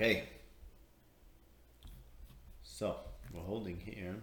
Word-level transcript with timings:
Okay. 0.00 0.22
So 2.62 2.96
we're 3.34 3.42
holding 3.42 3.78
here 3.78 4.14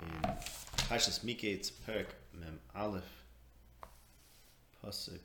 in 0.00 0.08
Pashas 0.88 1.22
Miketz 1.22 1.70
Perik 1.86 2.06
Mem 2.32 2.60
Aleph 2.74 3.04
Pasuk 4.82 5.20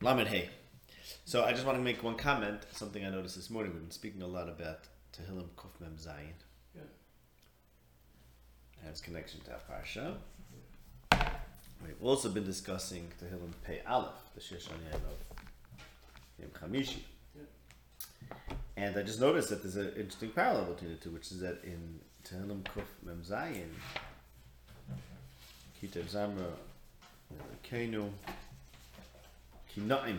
Lamed 0.00 0.28
Hey. 0.28 0.48
So 1.26 1.44
I 1.44 1.52
just 1.52 1.66
want 1.66 1.76
to 1.76 1.84
make 1.84 2.02
one 2.02 2.14
comment. 2.16 2.60
Something 2.72 3.04
I 3.04 3.10
noticed 3.10 3.36
this 3.36 3.50
morning. 3.50 3.74
We've 3.74 3.82
been 3.82 3.90
speaking 3.90 4.22
a 4.22 4.26
lot 4.26 4.48
about 4.48 4.84
Tehillim 5.12 5.48
Kuf 5.58 5.78
Mem 5.78 5.94
Zayin 5.98 6.32
Yeah. 6.74 6.80
and 8.80 8.88
its 8.88 9.02
connection 9.02 9.40
to 9.42 9.50
our 9.52 9.60
parsha. 9.70 10.14
We've 11.84 12.02
also 12.02 12.30
been 12.30 12.46
discussing 12.46 13.08
Tehillim 13.22 13.52
Pei 13.66 13.82
Aleph, 13.86 14.14
the 14.34 14.40
Sheshaniah 14.40 14.94
of 14.94 15.43
Yom 16.38 16.50
Chamishi. 16.50 17.00
And 18.76 18.96
I 18.96 19.02
just 19.02 19.20
noticed 19.20 19.50
that 19.50 19.62
there's 19.62 19.76
an 19.76 19.92
interesting 19.96 20.30
parallel 20.30 20.72
between 20.72 20.90
the 20.90 20.96
two, 20.96 21.10
which 21.10 21.30
is 21.30 21.40
that 21.40 21.62
in 21.62 22.00
Tehillim 22.24 22.62
Kuf 22.62 22.84
Mem 23.04 23.22
Zayin, 23.22 23.70
Kitav 25.80 26.04
Zamra, 26.10 26.50
Kenu, 27.68 28.08
Kinaim, 29.74 30.18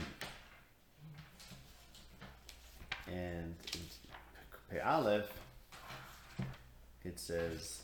and 3.08 3.56
in 3.74 3.82
Pei 4.72 4.80
Aleph, 4.80 5.32
it 7.04 7.20
says, 7.20 7.82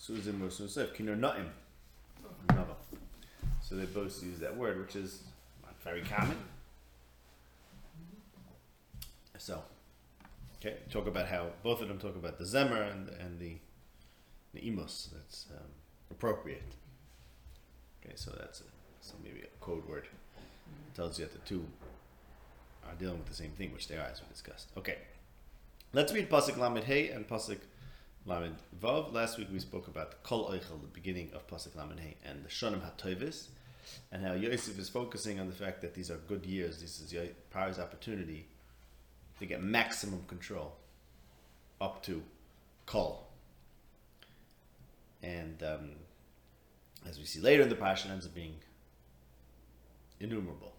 Suzim 0.00 0.40
or 0.40 0.50
Susef, 0.50 0.94
Kinu 0.94 1.18
Naim. 1.18 1.50
Nava. 2.48 2.74
So 3.68 3.74
they 3.74 3.86
both 3.86 4.22
use 4.22 4.38
that 4.38 4.56
word, 4.56 4.78
which 4.78 4.94
is 4.94 5.22
very 5.82 6.02
common. 6.02 6.36
So, 9.38 9.62
okay, 10.58 10.76
talk 10.90 11.06
about 11.06 11.26
how 11.28 11.46
both 11.62 11.80
of 11.80 11.88
them 11.88 11.98
talk 11.98 12.16
about 12.16 12.38
the 12.38 12.44
Zemer 12.44 12.90
and, 12.90 13.08
and 13.20 13.38
the, 13.38 13.56
Imus. 14.56 15.10
That's 15.12 15.46
um, 15.50 15.66
appropriate. 16.10 16.62
Okay, 18.02 18.14
so 18.16 18.32
that's 18.38 18.60
a, 18.60 18.64
so 19.00 19.14
maybe 19.22 19.42
a 19.42 19.64
code 19.64 19.86
word. 19.86 20.04
it 20.04 20.94
tells 20.96 21.18
you 21.18 21.26
that 21.26 21.32
the 21.32 21.46
two 21.46 21.64
are 22.88 22.94
dealing 22.98 23.18
with 23.18 23.26
the 23.26 23.34
same 23.34 23.50
thing, 23.50 23.72
which 23.72 23.88
they 23.88 23.96
are, 23.96 24.06
as 24.10 24.20
we 24.22 24.28
discussed. 24.28 24.70
Okay, 24.76 24.96
let's 25.92 26.12
read 26.12 26.30
Pasuk 26.30 26.56
Lamed 26.56 26.84
Hey 26.84 27.10
and 27.10 27.28
Pasuk 27.28 27.58
Lamed 28.24 28.56
Vav. 28.80 29.12
Last 29.12 29.38
week 29.38 29.48
we 29.52 29.60
spoke 29.60 29.86
about 29.86 30.10
the 30.12 30.16
Kol 30.22 30.50
Eichel, 30.50 30.80
the 30.80 30.88
beginning 30.92 31.30
of 31.34 31.46
Pasuk 31.46 31.76
Lamed 31.76 32.00
Hey, 32.00 32.16
and 32.24 32.44
the 32.44 32.48
Shonim 32.48 32.80
HaToivis, 32.80 33.48
and 34.12 34.24
how 34.24 34.32
Yosef 34.34 34.78
is 34.78 34.88
focusing 34.88 35.40
on 35.40 35.46
the 35.46 35.54
fact 35.54 35.80
that 35.82 35.94
these 35.94 36.10
are 36.10 36.16
good 36.28 36.44
years. 36.44 36.80
This 36.80 37.00
is 37.00 37.14
Paro's 37.54 37.78
opportunity 37.78 38.48
to 39.38 39.46
get 39.46 39.62
maximum 39.62 40.24
control 40.26 40.76
up 41.80 42.02
to 42.04 42.22
Kol. 42.86 43.26
And 45.22 45.62
um, 45.62 45.90
as 47.08 47.18
we 47.18 47.24
see 47.24 47.40
later 47.40 47.62
in 47.62 47.68
the 47.68 47.74
Passion, 47.74 48.10
ends 48.10 48.26
up 48.26 48.34
being 48.34 48.54
innumerable. 50.20 50.72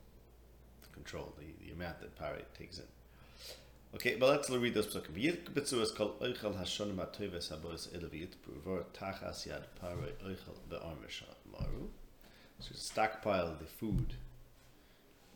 The 0.81 0.89
control, 0.89 1.33
the, 1.37 1.65
the 1.65 1.73
amount 1.73 1.99
that 1.99 2.17
Paro 2.17 2.41
takes 2.57 2.79
in. 2.79 2.85
Okay, 3.95 4.15
but 4.15 4.29
let's 4.29 4.49
read 4.49 4.73
those 4.73 4.87
psukim. 4.87 5.13
V'yitbitzu 5.15 5.81
es 5.81 5.91
kol 5.91 6.15
oichel 6.21 6.57
hashonim 6.59 6.97
ha'toives 6.97 7.49
habos 7.51 7.87
ele 7.95 8.09
v'yitbru 8.09 8.61
v'or 8.65 8.83
tachas 8.93 9.47
yad 9.47 9.63
paro 9.81 10.03
oichel 10.25 10.57
be'armish 10.69 11.23
maru. 11.51 11.89
So 12.59 12.71
stockpile 12.73 13.55
the 13.59 13.65
food. 13.65 14.15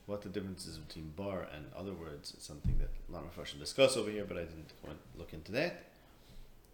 What 0.08 0.24
the 0.24 0.30
difference 0.30 0.66
is 0.66 0.78
between 0.78 1.14
bar 1.16 1.48
and 1.56 1.66
other 1.78 1.94
words 1.94 2.34
is 2.36 2.44
something 2.44 2.78
that 2.80 2.90
Lama 3.10 3.28
Farshim 3.38 3.60
discuss 3.60 3.96
over 3.96 4.10
here, 4.10 4.26
but 4.28 4.38
I 4.38 4.42
didn't 4.42 4.74
want 4.86 4.98
to 5.00 5.20
look 5.20 5.34
into 5.34 5.52
that. 5.54 5.86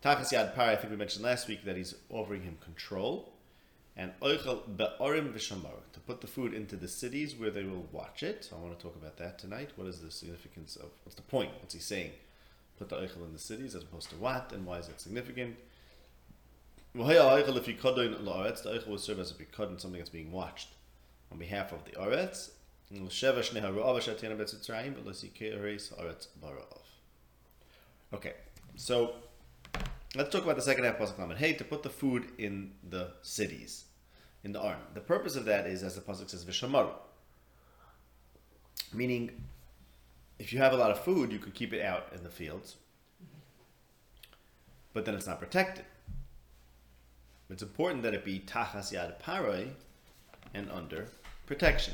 Tachas 0.02 0.32
yad 0.32 0.56
paro, 0.56 0.70
I 0.70 0.76
think 0.76 0.92
we 0.92 0.98
mentioned 0.98 1.26
last 1.26 1.48
week 1.48 1.66
that 1.66 1.76
he's 1.76 1.96
offering 2.10 2.44
him 2.44 2.58
control. 2.64 3.34
And 3.96 4.14
oichel 4.22 4.78
be'arim 4.78 5.34
v'shamaru, 5.34 5.82
to 5.94 6.00
put 6.00 6.22
the 6.22 6.28
food 6.28 6.54
into 6.54 6.76
the 6.76 6.88
cities 6.88 7.36
where 7.36 7.50
they 7.50 7.64
will 7.64 7.86
watch 7.92 8.24
it. 8.24 8.46
So 8.46 8.56
I 8.56 8.60
want 8.60 8.78
to 8.78 8.84
talk 8.84 8.96
about 8.96 9.18
that 9.18 9.38
tonight. 9.40 9.72
What 9.76 9.88
is 9.88 10.00
the 10.00 10.12
significance 10.12 10.76
of, 10.76 10.90
what's 11.04 11.16
the 11.16 11.24
point? 11.24 11.52
What's 11.60 11.74
he 11.74 11.80
saying? 11.80 12.12
Put 12.78 12.90
the 12.90 12.96
oichel 12.96 13.26
in 13.26 13.34
the 13.34 13.40
cities 13.40 13.76
as 13.76 13.84
opposed 13.84 14.10
to 14.12 14.16
what, 14.16 14.52
and 14.54 14.66
why 14.66 14.78
is 14.78 14.88
that 14.88 15.02
significant? 15.02 15.58
If 16.98 17.68
you 17.68 17.76
the 17.76 18.98
serve 18.98 19.20
as 19.20 19.30
a 19.30 19.36
something 19.80 20.00
that's 20.00 20.10
being 20.10 20.32
watched 20.32 20.70
on 21.32 21.38
behalf 21.38 21.72
of 21.72 21.86
the 21.86 21.96
bara'av. 26.44 26.82
Okay, 28.16 28.34
so 28.76 29.14
let's 30.16 30.32
talk 30.32 30.44
about 30.44 30.56
the 30.56 30.62
second 30.64 30.86
half 30.86 31.00
of 31.00 31.10
Pasuk 31.10 31.20
Lamed. 31.20 31.38
Hey, 31.38 31.54
to 31.54 31.64
put 31.64 31.84
the 31.84 31.90
food 31.90 32.30
in 32.40 32.72
the 32.90 33.12
cities, 33.22 33.86
in 34.44 34.52
the 34.52 34.60
arm. 34.60 34.80
The 34.96 35.02
purpose 35.02 35.36
of 35.36 35.46
that 35.46 35.68
is, 35.68 35.84
as 35.84 35.94
the 35.94 36.02
Pasuk 36.02 36.32
says, 36.32 36.46
v'shamaru. 36.46 36.90
Meaning, 38.92 39.44
if 40.40 40.52
you 40.52 40.58
have 40.58 40.74
a 40.74 40.78
lot 40.78 40.90
of 40.90 41.00
food, 41.02 41.32
you 41.32 41.38
could 41.38 41.54
keep 41.54 41.74
it 41.74 41.84
out 41.84 42.08
in 42.16 42.24
the 42.24 42.30
fields, 42.30 42.78
but 44.94 45.06
then 45.06 45.14
it's 45.14 45.28
not 45.28 45.40
protected. 45.40 45.86
It's 47.50 47.64
important 47.64 48.04
that 48.04 48.14
it 48.14 48.26
be 48.26 48.40
tachas 48.40 48.94
yad 48.94 49.22
paroi 49.22 49.70
and 50.54 50.70
under 50.70 51.08
protection. 51.46 51.94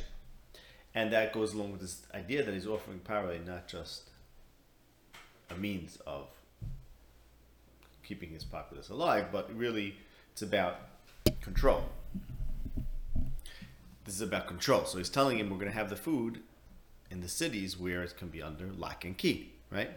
And 0.95 1.11
that 1.13 1.33
goes 1.33 1.53
along 1.53 1.71
with 1.71 1.81
this 1.81 2.01
idea 2.13 2.43
that 2.43 2.53
he's 2.53 2.67
offering 2.67 2.99
paroi 2.99 3.45
not 3.45 3.67
just 3.67 4.09
a 5.49 5.55
means 5.55 5.97
of 6.07 6.27
keeping 8.03 8.29
his 8.29 8.43
populace 8.43 8.89
alive, 8.89 9.27
but 9.31 9.55
really 9.55 9.95
it's 10.31 10.41
about 10.41 10.75
control. 11.41 11.83
This 14.05 14.15
is 14.15 14.21
about 14.21 14.47
control. 14.47 14.85
So 14.85 14.97
he's 14.97 15.09
telling 15.09 15.39
him 15.39 15.49
we're 15.49 15.57
going 15.57 15.71
to 15.71 15.77
have 15.77 15.89
the 15.89 15.95
food 15.95 16.41
in 17.09 17.21
the 17.21 17.29
cities 17.29 17.79
where 17.79 18.03
it 18.03 18.17
can 18.17 18.27
be 18.27 18.41
under 18.41 18.71
lock 18.73 19.05
and 19.05 19.17
key, 19.17 19.53
right? 19.69 19.91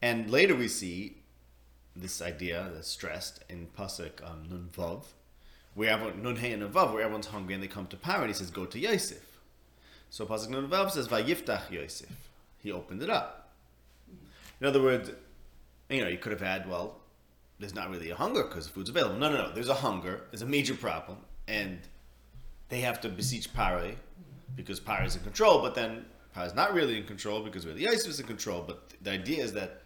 And 0.00 0.30
later 0.30 0.54
we 0.54 0.68
see 0.68 1.16
this 1.96 2.20
idea 2.20 2.70
that's 2.74 2.88
stressed 2.88 3.44
in 3.48 3.68
Pasuk 3.78 4.22
um, 4.24 4.44
Nun 4.48 4.68
Vav, 4.76 5.04
where 5.74 5.96
Nun 6.14 6.36
Hey 6.36 6.52
and 6.52 6.62
Nun 6.62 6.72
Vav, 6.72 6.92
where 6.92 7.02
everyone's 7.02 7.28
hungry 7.28 7.54
and 7.54 7.62
they 7.62 7.68
come 7.68 7.86
to 7.86 7.96
power, 7.96 8.20
and 8.20 8.28
he 8.28 8.34
says, 8.34 8.50
go 8.50 8.64
to 8.66 8.78
Yosef. 8.78 9.38
So 10.10 10.26
Pasuk 10.26 10.50
Nun 10.50 10.68
Vav 10.68 10.90
says, 10.90 11.08
Vayiftach 11.08 11.70
Yosef. 11.70 12.30
He 12.58 12.72
opened 12.72 13.02
it 13.02 13.10
up. 13.10 13.52
In 14.60 14.66
other 14.66 14.82
words, 14.82 15.10
you 15.90 16.02
know, 16.02 16.08
you 16.08 16.18
could 16.18 16.32
have 16.32 16.40
had, 16.40 16.68
well, 16.68 17.00
there's 17.58 17.74
not 17.74 17.90
really 17.90 18.10
a 18.10 18.16
hunger 18.16 18.42
because 18.42 18.66
the 18.66 18.72
food's 18.72 18.88
available. 18.88 19.16
No, 19.16 19.30
no, 19.30 19.36
no. 19.36 19.52
There's 19.52 19.68
a 19.68 19.74
hunger. 19.74 20.22
There's 20.30 20.42
a 20.42 20.46
major 20.46 20.74
problem. 20.74 21.18
And 21.46 21.80
they 22.68 22.80
have 22.80 23.00
to 23.02 23.08
beseech 23.08 23.52
Pare 23.54 23.92
because 24.56 24.80
Pare 24.80 25.04
is 25.04 25.16
in 25.16 25.22
control, 25.22 25.60
but 25.60 25.74
then 25.74 26.04
Pare 26.34 26.46
is 26.46 26.54
not 26.54 26.74
really 26.74 26.96
in 26.96 27.04
control 27.04 27.42
because 27.42 27.66
really 27.66 27.82
Yosef 27.82 28.08
is 28.08 28.20
in 28.20 28.26
control. 28.26 28.64
But 28.66 28.94
the 29.02 29.10
idea 29.12 29.44
is 29.44 29.52
that 29.52 29.82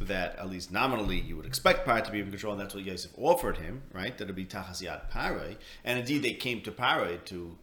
that 0.00 0.38
at 0.38 0.48
least 0.48 0.72
nominally 0.72 1.20
you 1.20 1.36
would 1.36 1.46
expect 1.46 1.84
Pare 1.84 2.00
to 2.00 2.10
be 2.10 2.20
in 2.20 2.30
control, 2.30 2.52
and 2.52 2.60
that's 2.60 2.74
what 2.74 2.84
Yosef 2.84 3.12
offered 3.18 3.58
him, 3.58 3.82
right? 3.92 4.16
That 4.16 4.24
it'd 4.24 4.36
be 4.36 4.46
Tachas 4.46 4.82
Yad. 4.82 5.56
And 5.84 5.98
indeed, 5.98 6.22
they 6.22 6.32
came 6.32 6.62
to 6.62 6.72
Pare 6.72 7.18
to 7.18 7.58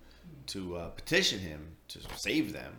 to 0.48 0.76
uh, 0.78 0.90
petition 0.90 1.40
him 1.40 1.76
to 1.90 2.00
save 2.16 2.54
them. 2.54 2.74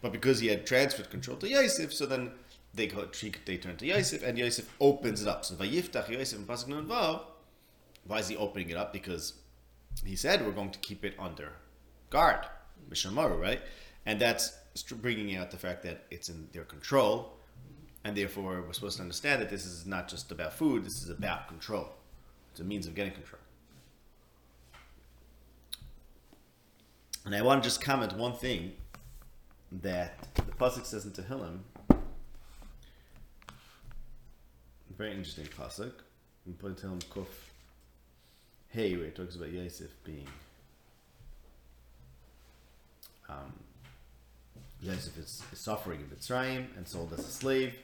But 0.00 0.12
because 0.12 0.40
he 0.40 0.48
had 0.48 0.66
transferred 0.66 1.10
control 1.10 1.36
to 1.38 1.48
Yosef, 1.48 1.92
so 1.92 2.06
then 2.06 2.32
they 2.74 2.86
go, 2.86 3.08
they 3.46 3.56
turn 3.56 3.76
to 3.76 3.86
Yosef, 3.86 4.22
and 4.22 4.36
Yosef 4.36 4.68
opens 4.80 5.22
it 5.22 5.28
up. 5.28 5.44
So 5.44 5.54
Vayiftach 5.54 6.08
Yosef 6.08 6.40
Vav. 6.40 7.20
Why 8.04 8.18
is 8.18 8.28
he 8.28 8.36
opening 8.36 8.70
it 8.70 8.76
up? 8.76 8.92
Because 8.92 9.34
he 10.04 10.16
said 10.16 10.44
we're 10.44 10.52
going 10.52 10.70
to 10.70 10.78
keep 10.80 11.04
it 11.04 11.14
under 11.18 11.52
guard, 12.10 12.46
Mishamaru, 12.90 13.40
right? 13.40 13.62
And 14.06 14.20
that's 14.20 14.58
bringing 14.96 15.36
out 15.36 15.50
the 15.50 15.56
fact 15.56 15.82
that 15.84 16.04
it's 16.10 16.28
in 16.28 16.48
their 16.52 16.64
control, 16.64 17.34
and 18.04 18.16
therefore 18.16 18.62
we're 18.66 18.72
supposed 18.72 18.96
to 18.96 19.02
understand 19.02 19.40
that 19.42 19.50
this 19.50 19.64
is 19.64 19.86
not 19.86 20.08
just 20.08 20.32
about 20.32 20.52
food. 20.52 20.84
This 20.84 21.02
is 21.02 21.10
about 21.10 21.48
control. 21.48 21.88
It's 22.50 22.60
a 22.60 22.64
means 22.64 22.86
of 22.86 22.94
getting 22.94 23.12
control. 23.12 23.40
And 27.24 27.34
I 27.34 27.42
want 27.42 27.62
to 27.62 27.68
just 27.68 27.80
comment 27.80 28.16
one 28.16 28.32
thing 28.32 28.72
that 29.80 30.34
the 30.34 30.42
pasuk 30.42 30.84
says 30.84 31.04
in 31.04 31.12
Tehillim. 31.12 31.60
Very 34.98 35.12
interesting 35.12 35.46
pasuk. 35.46 35.92
In 36.46 36.54
Tehillim 36.54 37.02
Kuf 37.04 37.26
Hey, 38.68 38.96
where 38.96 39.04
it 39.04 39.14
talks 39.14 39.36
about 39.36 39.50
Yosef 39.50 39.90
being. 40.02 40.26
Um, 43.28 43.52
Yosef 44.80 45.18
is, 45.18 45.42
is 45.52 45.60
suffering 45.60 46.00
in 46.00 46.06
Mitzrayim 46.06 46.74
and 46.76 46.88
sold 46.88 47.12
as 47.12 47.20
a 47.20 47.30
slave. 47.30 47.74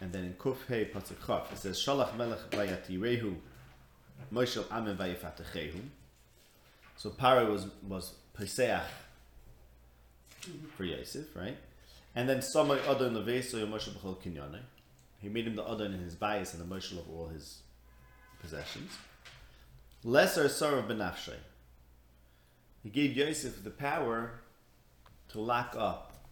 And 0.00 0.12
then 0.12 0.24
in 0.24 0.34
Kuf 0.34 0.56
Hey 0.66 0.90
pasuk 0.92 1.26
Chaf 1.26 1.52
it 1.52 1.58
says 1.58 1.78
Shalach 1.78 2.16
Melech 2.16 2.50
Vayatirehu 2.50 3.36
Moshel 4.32 4.70
Amen 4.70 4.96
Vayifatechehu. 4.96 5.80
So 6.96 7.10
Paro 7.10 7.50
was 7.50 7.66
was 7.86 8.14
Peseach 8.38 8.82
for 10.76 10.84
Yosef, 10.84 11.26
right? 11.34 11.56
And 12.14 12.28
then 12.28 12.42
some 12.42 12.70
other 12.70 13.06
in 13.06 13.14
the 13.14 13.22
Veso 13.22 13.66
Moshe 13.68 13.90
B'chol 13.90 14.16
Kinyane. 14.16 14.60
He 15.20 15.28
made 15.28 15.46
him 15.46 15.54
the 15.54 15.64
other 15.64 15.84
in 15.84 15.92
his 15.92 16.14
bias 16.14 16.54
and 16.54 16.62
the 16.62 16.74
Moshe 16.74 16.92
of 16.92 17.08
all 17.10 17.28
his 17.28 17.60
possessions. 18.40 18.90
Lesser 20.02 20.44
Sarav 20.44 20.88
Benafshay. 20.88 21.36
He 22.82 22.88
gave 22.88 23.14
Yosef 23.14 23.62
the 23.62 23.70
power 23.70 24.40
to 25.28 25.40
lock 25.40 25.74
up 25.78 26.26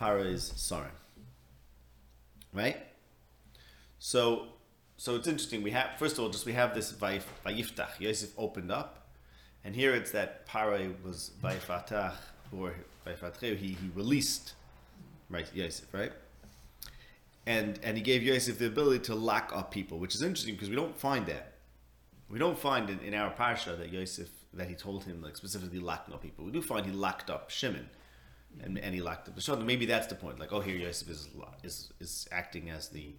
Paro's 0.00 0.52
Sarim. 0.52 0.90
Right? 2.56 2.78
So 3.98 4.48
so 4.96 5.14
it's 5.14 5.28
interesting. 5.28 5.62
We 5.62 5.72
have 5.72 5.98
first 5.98 6.16
of 6.16 6.24
all, 6.24 6.30
just 6.30 6.46
we 6.46 6.54
have 6.54 6.74
this 6.74 6.92
Vayiftach. 6.92 8.00
Yosef 8.00 8.30
opened 8.38 8.72
up, 8.72 9.08
and 9.62 9.74
here 9.74 9.94
it's 9.94 10.10
that 10.12 10.48
Paro 10.48 10.94
was 11.04 11.32
Vayifatach 11.42 12.14
or 12.56 12.74
Vayifatreu. 13.06 13.56
He 13.56 13.68
he 13.68 13.90
released, 13.94 14.54
right? 15.28 15.46
Yosef, 15.54 15.92
right? 15.92 16.12
And 17.46 17.78
and 17.82 17.96
he 17.96 18.02
gave 18.02 18.22
Yosef 18.22 18.58
the 18.58 18.66
ability 18.66 19.04
to 19.04 19.14
lock 19.14 19.52
up 19.54 19.70
people, 19.70 19.98
which 19.98 20.14
is 20.14 20.22
interesting 20.22 20.54
because 20.54 20.70
we 20.70 20.76
don't 20.76 20.98
find 20.98 21.26
that. 21.26 21.52
We 22.30 22.38
don't 22.38 22.58
find 22.58 22.88
in, 22.88 22.98
in 23.00 23.14
our 23.14 23.32
parsha 23.32 23.76
that 23.78 23.92
Yosef 23.92 24.30
that 24.54 24.68
he 24.68 24.74
told 24.74 25.04
him 25.04 25.20
like 25.20 25.36
specifically 25.36 25.78
locking 25.78 26.14
up 26.14 26.22
people. 26.22 26.46
We 26.46 26.52
do 26.52 26.62
find 26.62 26.86
he 26.86 26.92
locked 26.92 27.28
up 27.28 27.50
Shimon, 27.50 27.90
and, 28.62 28.94
he 28.94 29.00
locked 29.00 29.28
up 29.28 29.36
the. 29.36 29.56
Maybe 29.56 29.86
that's 29.86 30.06
the 30.06 30.14
point. 30.14 30.38
Like, 30.38 30.52
oh, 30.52 30.60
here 30.60 30.76
Yosef 30.76 31.08
is 31.10 31.28
is 31.62 31.92
is 32.00 32.28
acting 32.32 32.70
as 32.70 32.88
the 32.88 33.14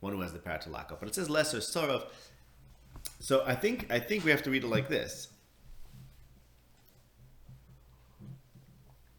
one 0.00 0.12
who 0.12 0.20
has 0.20 0.32
the 0.32 0.38
power 0.38 0.58
to 0.58 0.70
lock 0.70 0.90
up. 0.92 1.00
But 1.00 1.08
it 1.08 1.14
says 1.14 1.30
lesser 1.30 1.58
sorov. 1.58 2.04
So 3.20 3.44
I 3.46 3.54
think 3.54 3.90
I 3.90 3.98
think 3.98 4.24
we 4.24 4.30
have 4.30 4.42
to 4.42 4.50
read 4.50 4.64
it 4.64 4.68
like 4.68 4.88
this. 4.88 5.28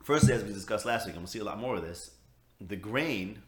Firstly, 0.04 0.34
as 0.34 0.44
we 0.44 0.52
discussed 0.52 0.86
last 0.86 1.06
week, 1.06 1.16
and 1.16 1.24
we'll 1.24 1.30
see 1.30 1.40
a 1.40 1.46
lot 1.46 1.60
more 1.60 1.78
of 1.78 1.82
this, 1.82 2.12
the 2.60 2.76
grain 2.76 3.42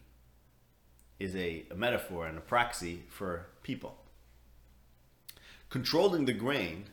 is 1.18 1.36
a, 1.36 1.66
a 1.70 1.74
metaphor 1.74 2.26
and 2.26 2.38
a 2.38 2.40
proxy 2.40 3.02
for 3.10 3.46
people. 3.62 3.96
Controlling 5.68 6.24
the 6.24 6.32
grain 6.32 6.84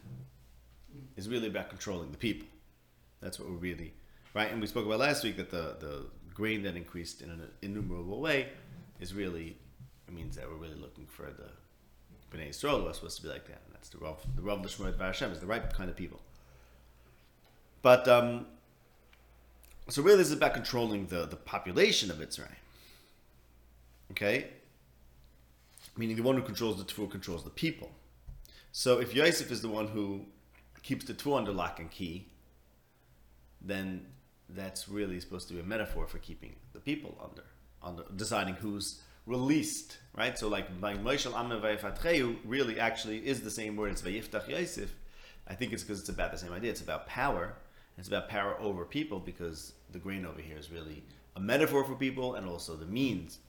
is 1.15 1.29
really 1.29 1.47
about 1.47 1.69
controlling 1.69 2.11
the 2.11 2.17
people. 2.17 2.47
That's 3.21 3.39
what 3.39 3.49
we're 3.49 3.55
really 3.55 3.93
right. 4.33 4.51
And 4.51 4.61
we 4.61 4.67
spoke 4.67 4.85
about 4.85 4.99
last 4.99 5.23
week 5.23 5.37
that 5.37 5.49
the 5.49 5.77
the 5.79 6.05
grain 6.33 6.63
that 6.63 6.75
increased 6.75 7.21
in 7.21 7.29
an 7.29 7.41
innumerable 7.61 8.19
way 8.19 8.49
is 8.99 9.13
really 9.13 9.57
it 10.07 10.13
means 10.13 10.35
that 10.35 10.49
we're 10.49 10.55
really 10.55 10.79
looking 10.79 11.05
for 11.05 11.23
the 11.23 11.49
Bnei 12.33 12.49
Yisrael 12.49 12.89
are 12.89 12.93
supposed 12.93 13.17
to 13.17 13.23
be 13.23 13.29
like 13.29 13.45
that. 13.47 13.61
And 13.65 13.75
that's 13.75 13.89
the 13.89 13.99
Rav, 13.99 14.19
the 14.35 14.41
Rav 14.41 14.59
Lishmoet 14.59 14.99
Hashem 14.99 15.31
is 15.31 15.39
the 15.39 15.45
right 15.45 15.71
kind 15.73 15.89
of 15.89 15.95
people. 15.95 16.19
But, 17.81 18.07
um, 18.07 18.47
so 19.89 20.01
really 20.01 20.17
this 20.17 20.27
is 20.27 20.33
about 20.33 20.53
controlling 20.53 21.07
the, 21.07 21.25
the 21.25 21.35
population 21.35 22.09
of 22.09 22.21
Israel. 22.21 22.49
Okay? 24.11 24.47
Meaning 25.97 26.15
the 26.15 26.23
one 26.23 26.35
who 26.35 26.41
controls 26.41 26.77
the 26.77 26.85
Tvu 26.85 27.11
controls 27.11 27.43
the 27.43 27.49
people. 27.49 27.91
So 28.71 28.99
if 28.99 29.13
Yosef 29.13 29.51
is 29.51 29.61
the 29.61 29.69
one 29.69 29.87
who 29.87 30.25
keeps 30.81 31.05
the 31.05 31.13
Tvu 31.13 31.37
under 31.37 31.51
lock 31.51 31.79
and 31.79 31.91
key, 31.91 32.27
then 33.61 34.05
that's 34.55 34.87
really 34.87 35.19
supposed 35.19 35.47
to 35.49 35.53
be 35.53 35.59
a 35.59 35.63
metaphor 35.63 36.07
for 36.07 36.17
keeping 36.19 36.55
the 36.73 36.79
people 36.79 37.17
under, 37.23 37.43
under 37.81 38.03
deciding 38.15 38.55
who's 38.55 39.01
released, 39.25 39.97
right? 40.15 40.37
So 40.37 40.47
like 40.47 40.79
Moishel 40.81 41.33
Amen 41.33 41.61
Vayifatcheyu 41.61 42.37
really 42.45 42.79
actually 42.79 43.25
is 43.25 43.41
the 43.41 43.51
same 43.51 43.75
word. 43.75 43.91
It's 43.91 44.01
Vayiftach 44.01 44.47
Yosef. 44.47 44.93
I 45.47 45.55
think 45.55 45.73
it's 45.73 45.83
because 45.83 45.99
it's 45.99 46.09
about 46.09 46.31
the 46.31 46.37
same 46.37 46.53
idea. 46.53 46.71
It's 46.71 46.81
about 46.81 47.07
power. 47.07 47.55
It's 47.97 48.07
about 48.07 48.29
power 48.29 48.55
over 48.59 48.85
people 48.85 49.19
because 49.19 49.73
the 49.91 49.99
grain 49.99 50.25
over 50.25 50.41
here 50.41 50.57
is 50.57 50.71
really 50.71 51.03
a 51.35 51.39
metaphor 51.39 51.83
for 51.83 51.95
people 51.95 52.35
and 52.35 52.47
also 52.47 52.75
the 52.75 52.85
means 52.85 53.39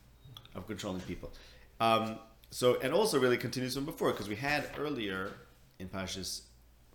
of 0.55 0.67
controlling 0.67 1.01
people. 1.03 1.33
Um, 1.81 2.19
so 2.51 2.79
and 2.83 2.93
also 2.93 3.19
really 3.19 3.37
continues 3.37 3.75
from 3.75 3.85
before 3.85 4.13
because 4.13 4.29
we 4.29 4.37
had 4.37 4.69
earlier 4.79 5.33
in 5.79 5.89
Pashas 5.89 6.43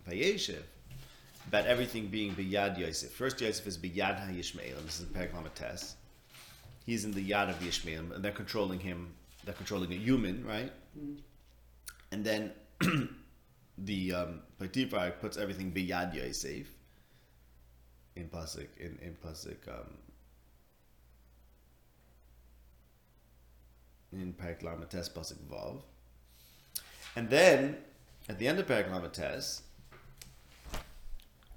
Vayeshev 0.08 0.62
about 1.48 1.66
everything 1.66 2.08
being 2.08 2.34
Biyad 2.34 2.78
Yosef. 2.78 3.10
First 3.12 3.40
Yosef 3.40 3.66
is 3.66 3.78
Biyad 3.78 4.28
HaYishmael, 4.28 4.78
and 4.78 4.86
this 4.86 5.00
is 5.00 5.06
Perek 5.06 5.32
Tes 5.54 5.96
he's 6.90 7.04
in 7.04 7.12
the 7.12 7.30
yad 7.30 7.48
of 7.48 7.60
the 7.60 7.68
Ishmael, 7.68 8.12
and 8.14 8.24
they're 8.24 8.32
controlling 8.32 8.80
him. 8.80 9.14
They're 9.44 9.54
controlling 9.54 9.92
a 9.92 9.96
human, 9.96 10.44
right? 10.44 10.72
Mm-hmm. 10.98 11.14
And 12.12 12.24
then 12.24 12.52
the 13.78 14.12
um, 14.12 14.40
puts 15.20 15.36
everything 15.36 15.72
biyad 15.72 16.14
Yosef 16.14 16.66
in 18.16 18.28
pasuk 18.28 18.68
in 18.78 18.98
in 19.00 19.16
pasuk 19.24 19.68
um, 19.68 19.94
in 24.12 24.32
Parak 24.32 24.62
Lamates 24.62 25.08
pasuk 25.10 25.38
vav, 25.48 25.82
and 27.16 27.30
then 27.30 27.76
at 28.28 28.38
the 28.38 28.48
end 28.48 28.58
of 28.58 28.66
Parak 28.66 28.90
Lamates. 28.90 29.62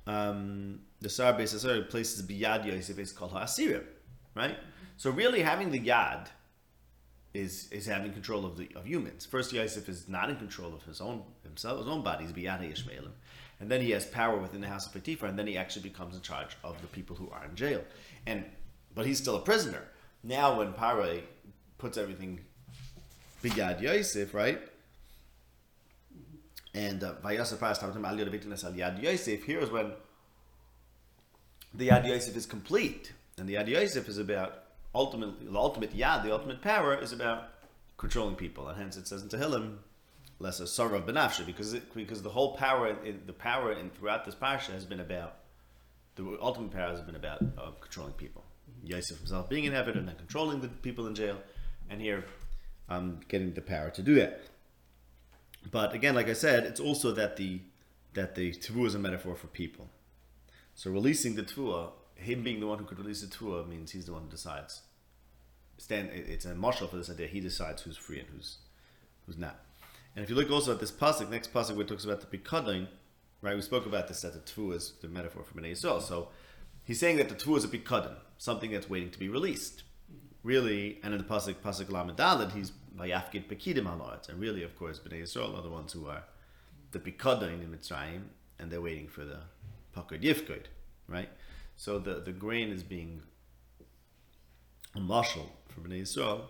Um, 0.06 0.82
the 1.02 1.10
Sar 1.10 1.34
Beis 1.34 1.90
places 1.90 2.22
biyad 2.24 2.66
Yosef 2.66 3.00
is 3.00 3.12
called 3.12 3.32
Ha'asirim, 3.32 3.84
right? 4.36 4.58
So 4.98 5.10
really, 5.12 5.42
having 5.42 5.72
the 5.72 5.80
yad 5.80 6.28
is 7.34 7.72
is 7.72 7.86
having 7.86 8.14
control 8.14 8.46
of 8.46 8.58
the 8.58 8.70
of 8.76 8.86
humans. 8.86 9.26
First, 9.26 9.54
Yosef 9.54 9.90
is 9.90 10.08
not 10.08 10.30
in 10.30 10.36
control 10.36 10.74
of 10.74 10.84
his 10.84 11.02
own 11.02 11.24
himself, 11.44 11.80
his 11.80 11.88
own 11.88 12.04
body. 12.04 12.26
He's 12.26 12.34
biyad 12.34 12.62
Yishmaelim, 12.62 13.12
and 13.60 13.70
then 13.72 13.82
he 13.82 13.92
has 13.92 14.06
power 14.06 14.38
within 14.38 14.62
the 14.62 14.68
house 14.68 14.86
of 14.86 14.94
Potiphar, 14.94 15.28
and 15.28 15.40
then 15.40 15.48
he 15.48 15.58
actually 15.58 15.84
becomes 15.84 16.16
in 16.16 16.22
charge 16.22 16.58
of 16.64 16.80
the 16.82 16.88
people 16.88 17.16
who 17.16 17.30
are 17.30 17.46
in 17.46 17.56
jail. 17.56 17.82
And 18.26 18.46
but 18.94 19.06
he's 19.06 19.18
still 19.18 19.36
a 19.36 19.42
prisoner. 19.42 19.84
Now, 20.24 20.58
when 20.58 20.74
Pare 20.74 21.22
puts 21.78 21.98
everything 21.98 22.42
biyad 23.44 23.82
Yosef, 23.82 24.34
right? 24.34 24.62
And 26.74 27.04
uh, 27.04 27.14
Vayasef 27.24 27.60
Yad 27.60 29.02
Yosef. 29.04 29.44
Here 29.44 29.60
is 29.60 29.70
when 29.70 29.92
the 31.74 31.90
Yad 31.90 32.08
Yosef 32.08 32.36
is 32.36 32.46
complete, 32.46 33.14
and 33.38 33.48
the 33.48 33.56
Yad 33.56 33.68
Yosef 33.68 34.08
is 34.10 34.18
about 34.18 34.64
ultimately, 34.96 35.48
the 35.48 35.58
ultimate 35.58 35.96
yad, 35.96 36.24
the 36.24 36.32
ultimate 36.32 36.62
power, 36.62 36.96
is 36.96 37.12
about 37.12 37.50
controlling 37.98 38.36
people, 38.36 38.68
and 38.68 38.78
hence 38.78 38.98
it 38.98 39.08
says 39.08 39.22
in 39.22 39.30
Tehillim, 39.30 39.78
lesser 40.40 40.66
sorrow 40.66 40.98
of 40.98 41.06
benafsha, 41.06 41.46
because 41.46 41.74
it, 41.74 41.94
because 41.94 42.22
the 42.22 42.30
whole 42.30 42.56
power, 42.56 42.96
in, 43.04 43.22
the 43.26 43.34
power 43.34 43.72
in, 43.74 43.90
throughout 43.92 44.26
this 44.26 44.36
parsha 44.36 44.72
has 44.72 44.86
been 44.86 45.00
about 45.00 45.36
the 46.16 46.38
ultimate 46.42 46.72
power 46.72 46.90
has 46.90 47.02
been 47.02 47.16
about 47.16 47.42
uh, 47.58 47.72
controlling 47.80 48.14
people. 48.14 48.44
Yosef 48.84 49.18
himself 49.18 49.50
being 49.50 49.64
in 49.64 49.74
heaven 49.74 49.98
and 49.98 50.08
then 50.08 50.16
controlling 50.16 50.62
the 50.62 50.68
people 50.68 51.08
in 51.08 51.16
jail, 51.16 51.38
and 51.90 52.02
here 52.02 52.26
um, 52.90 53.20
getting 53.28 53.54
the 53.54 53.62
power 53.62 53.90
to 53.90 54.02
do 54.02 54.16
that. 54.16 54.44
But 55.72 55.94
again, 55.94 56.16
like 56.16 56.30
I 56.30 56.34
said, 56.34 56.64
it's 56.66 56.80
also 56.80 57.12
that 57.14 57.38
the 57.38 57.62
that 58.14 58.36
the 58.36 58.52
tevuah 58.52 58.88
is 58.88 58.96
a 58.96 59.00
metaphor 59.00 59.36
for 59.36 59.48
people. 59.48 59.90
So 60.76 60.92
releasing 60.92 61.36
the 61.36 61.44
tevuah 61.44 61.92
him 62.16 62.44
being 62.44 62.60
the 62.60 62.68
one 62.68 62.80
who 62.80 62.86
could 62.86 63.00
release 63.00 63.22
the 63.22 63.28
Torah 63.28 63.66
means 63.66 63.92
he's 63.92 64.06
the 64.06 64.14
one 64.14 64.24
who 64.24 64.30
decides. 64.30 64.82
Stand, 65.78 66.10
it's 66.14 66.46
a 66.46 66.56
marshal 66.56 66.88
for 66.88 66.98
this 66.98 67.10
idea. 67.10 67.28
He 67.28 67.40
decides 67.40 67.82
who's 67.82 67.98
free 67.98 68.20
and 68.20 68.30
who's 68.30 68.58
who's 69.26 69.38
not. 69.38 69.60
And 70.16 70.24
if 70.24 70.30
you 70.30 70.36
look 70.36 70.52
also 70.52 70.72
at 70.72 70.80
this 70.80 70.92
pasuk, 70.92 71.30
next 71.30 71.54
pasuk 71.54 71.72
where 71.72 71.82
it 71.82 71.88
talks 71.88 72.06
about 72.06 72.22
the 72.22 72.38
pikadon, 72.38 72.88
right? 73.42 73.56
We 73.56 73.62
spoke 73.62 73.86
about 73.86 74.08
this 74.08 74.22
that 74.22 74.34
the 74.34 74.40
tvu 74.40 74.76
is 74.76 74.94
the 75.02 75.08
metaphor 75.08 75.44
for 75.44 75.60
Bnei 75.60 75.72
Yisrael. 75.72 76.02
So 76.02 76.30
he's 76.84 77.00
saying 77.00 77.18
that 77.18 77.30
the 77.30 77.36
tvu 77.36 77.58
is 77.58 77.64
a 77.64 77.68
pikadon, 77.68 78.16
something 78.38 78.72
that's 78.72 78.90
waiting 78.90 79.10
to 79.12 79.20
be 79.20 79.30
released. 79.30 79.84
Really, 80.44 81.00
and 81.04 81.14
in 81.14 81.18
the 81.20 81.26
pasuk 81.26 81.56
pasuk 81.56 81.86
lamedalad, 81.86 82.52
he's 82.52 82.72
vayafkid 82.98 83.48
pekidim 83.48 83.86
halaretz, 83.86 84.30
and 84.30 84.40
really, 84.40 84.64
of 84.64 84.78
course, 84.78 85.00
Bnei 85.00 85.24
Yisrael 85.24 85.58
are 85.58 85.62
the 85.62 85.70
ones 85.70 85.94
who 85.94 86.08
are 86.08 86.24
the 86.92 87.00
pikadon 87.00 87.54
in 87.54 87.60
the 87.60 87.78
Mitzrayim, 87.78 88.24
and 88.60 88.72
they're 88.72 88.82
waiting 88.82 89.08
for 89.08 89.26
the 89.26 89.40
pakad 89.96 90.22
yifkod, 90.22 90.66
right? 91.08 91.30
So 91.76 92.00
the, 92.00 92.16
the 92.16 92.32
grain 92.32 92.70
is 92.70 92.84
being 92.84 93.22
a 94.96 95.00
marshal 95.00 95.52
for 95.70 95.82
Bnei 95.82 96.02
Yisrael 96.04 96.42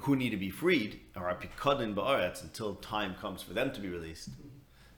who 0.00 0.16
need 0.16 0.30
to 0.30 0.36
be 0.36 0.50
freed 0.50 1.00
or 1.16 1.28
are 1.28 1.34
pikadin 1.36 1.94
ba'aretz 1.94 2.42
until 2.42 2.74
time 2.76 3.14
comes 3.20 3.42
for 3.42 3.52
them 3.52 3.72
to 3.72 3.80
be 3.80 3.88
released. 3.88 4.30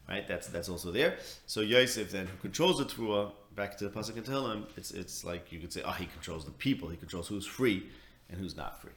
Right? 0.09 0.27
That's 0.27 0.49
that's 0.49 0.69
also 0.69 0.91
there. 0.91 1.17
So 1.47 1.61
Yosef 1.61 2.11
then, 2.11 2.27
who 2.27 2.37
controls 2.39 2.79
the 2.79 2.85
Torah, 2.85 3.31
back 3.55 3.77
to 3.79 3.89
the 3.89 3.91
pasuk 3.91 4.17
and 4.17 4.27
Tehillim, 4.27 4.67
it's 4.77 4.91
it's 4.91 5.25
like 5.25 5.53
you 5.53 5.61
could 5.61 5.73
say, 5.73 5.83
oh, 5.85 5.93
he 5.93 6.07
controls 6.07 6.45
the 6.45 6.51
people. 6.51 6.89
He 6.89 6.97
controls 6.97 7.29
who's 7.29 7.47
free 7.47 7.87
and 8.29 8.41
who's 8.41 8.57
not 8.57 8.83
free. 8.83 8.93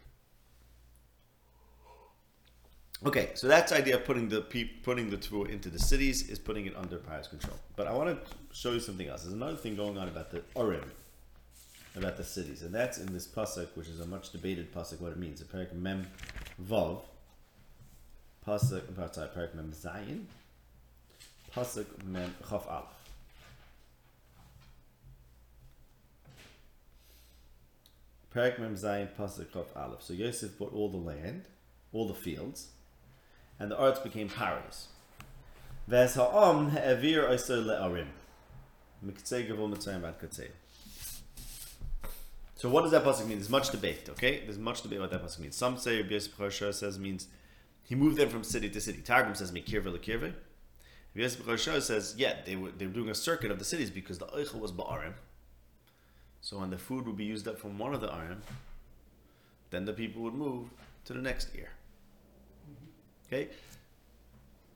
Okay, 3.06 3.32
so 3.34 3.48
that's 3.48 3.72
the 3.72 3.78
idea 3.78 3.96
of 3.96 4.06
putting 4.06 4.30
the 4.30 4.42
putting 4.84 5.10
the 5.10 5.18
Torah 5.18 5.50
into 5.50 5.70
the 5.70 5.80
cities 5.80 6.30
is 6.30 6.40
putting 6.40 6.66
it 6.66 6.76
under 6.76 6.98
Paro's 6.98 7.28
control. 7.28 7.58
But 7.76 7.88
I 7.88 7.94
want 7.94 8.10
to 8.10 8.36
show 8.56 8.72
you 8.72 8.80
something 8.80 9.08
else. 9.08 9.24
There's 9.24 9.34
another 9.34 9.58
thing 9.58 9.76
going 9.76 9.98
on 9.98 10.08
about 10.08 10.32
the 10.32 10.42
Urim, 10.56 10.90
about 11.98 12.16
the 12.16 12.24
cities, 12.24 12.62
and 12.62 12.74
that's 12.74 12.98
in 13.00 13.12
this 13.12 13.28
pasuk, 13.28 13.68
which 13.76 13.90
is 13.90 14.00
a 14.00 14.06
much 14.06 14.32
debated 14.32 14.74
pasuk. 14.74 15.02
What 15.02 15.12
it 15.12 15.18
means, 15.18 15.42
a 15.42 15.46
parak 15.46 15.74
mem 15.74 16.08
vav, 16.62 17.02
pasuk, 18.48 19.14
sorry, 19.14 19.28
parak 19.36 19.54
mem 19.54 19.74
zayin, 19.74 20.26
Pasuk 21.56 21.86
Mem 22.06 22.34
Chaf 22.50 22.68
Aleph. 22.68 22.86
Perak 28.32 28.58
Mem 28.58 28.76
Zayin 28.76 29.08
Pasuk 29.16 29.54
Chaf 29.54 29.66
Aleph. 29.76 30.02
So 30.02 30.14
Yosef 30.14 30.58
bought 30.58 30.74
all 30.74 30.90
the 30.90 30.98
land, 30.98 31.44
all 31.92 32.08
the 32.08 32.16
fields, 32.16 32.70
and 33.60 33.72
the 33.72 33.78
arts 33.78 34.00
became 34.00 34.30
paris. 34.30 34.88
So 42.56 42.70
what 42.70 42.84
does 42.84 42.92
that 42.92 43.04
pasuk 43.04 43.28
mean? 43.28 43.38
There's 43.38 43.50
much 43.50 43.72
debate. 43.72 44.08
Okay, 44.10 44.42
there's 44.46 44.58
much 44.58 44.82
debate 44.82 45.02
what 45.02 45.12
that 45.12 45.24
pasuk 45.24 45.40
means. 45.40 45.56
Some 45.56 45.78
say 45.78 46.02
Rabbi 46.02 46.14
Yosef 46.14 46.76
says 46.76 46.98
means 46.98 47.28
he 47.84 47.96
moved 47.96 48.18
them 48.18 48.30
from 48.30 48.44
city 48.44 48.70
to 48.70 48.80
city. 48.80 49.02
Targum 49.02 49.36
says 49.36 49.52
mikirve 49.52 49.86
lekirve. 49.86 50.34
Rabbi 51.16 51.52
Yosef 51.52 51.84
says 51.84 52.16
yeah, 52.18 52.36
they 52.46 52.56
were 52.56 52.72
they 52.72 52.86
were 52.86 52.94
doing 52.94 53.10
a 53.10 53.16
circuit 53.16 53.52
of 53.52 53.60
the 53.60 53.66
cities 53.66 53.90
because 53.90 54.18
the 54.20 54.28
oichel 54.28 54.62
was 54.62 54.72
ba'arim. 54.72 55.14
So 56.40 56.60
when 56.60 56.70
the 56.70 56.78
food 56.78 57.06
would 57.08 57.18
be 57.18 57.26
used 57.26 57.48
up 57.48 57.58
from 57.58 57.78
one 57.78 57.94
of 57.94 58.02
the 58.02 58.08
arim, 58.08 58.42
then 59.70 59.86
the 59.86 59.94
people 59.94 60.22
would 60.24 60.34
move 60.34 60.70
to 61.06 61.14
the 61.14 61.22
next 61.22 61.56
year. 61.56 61.70
Okay. 63.28 63.50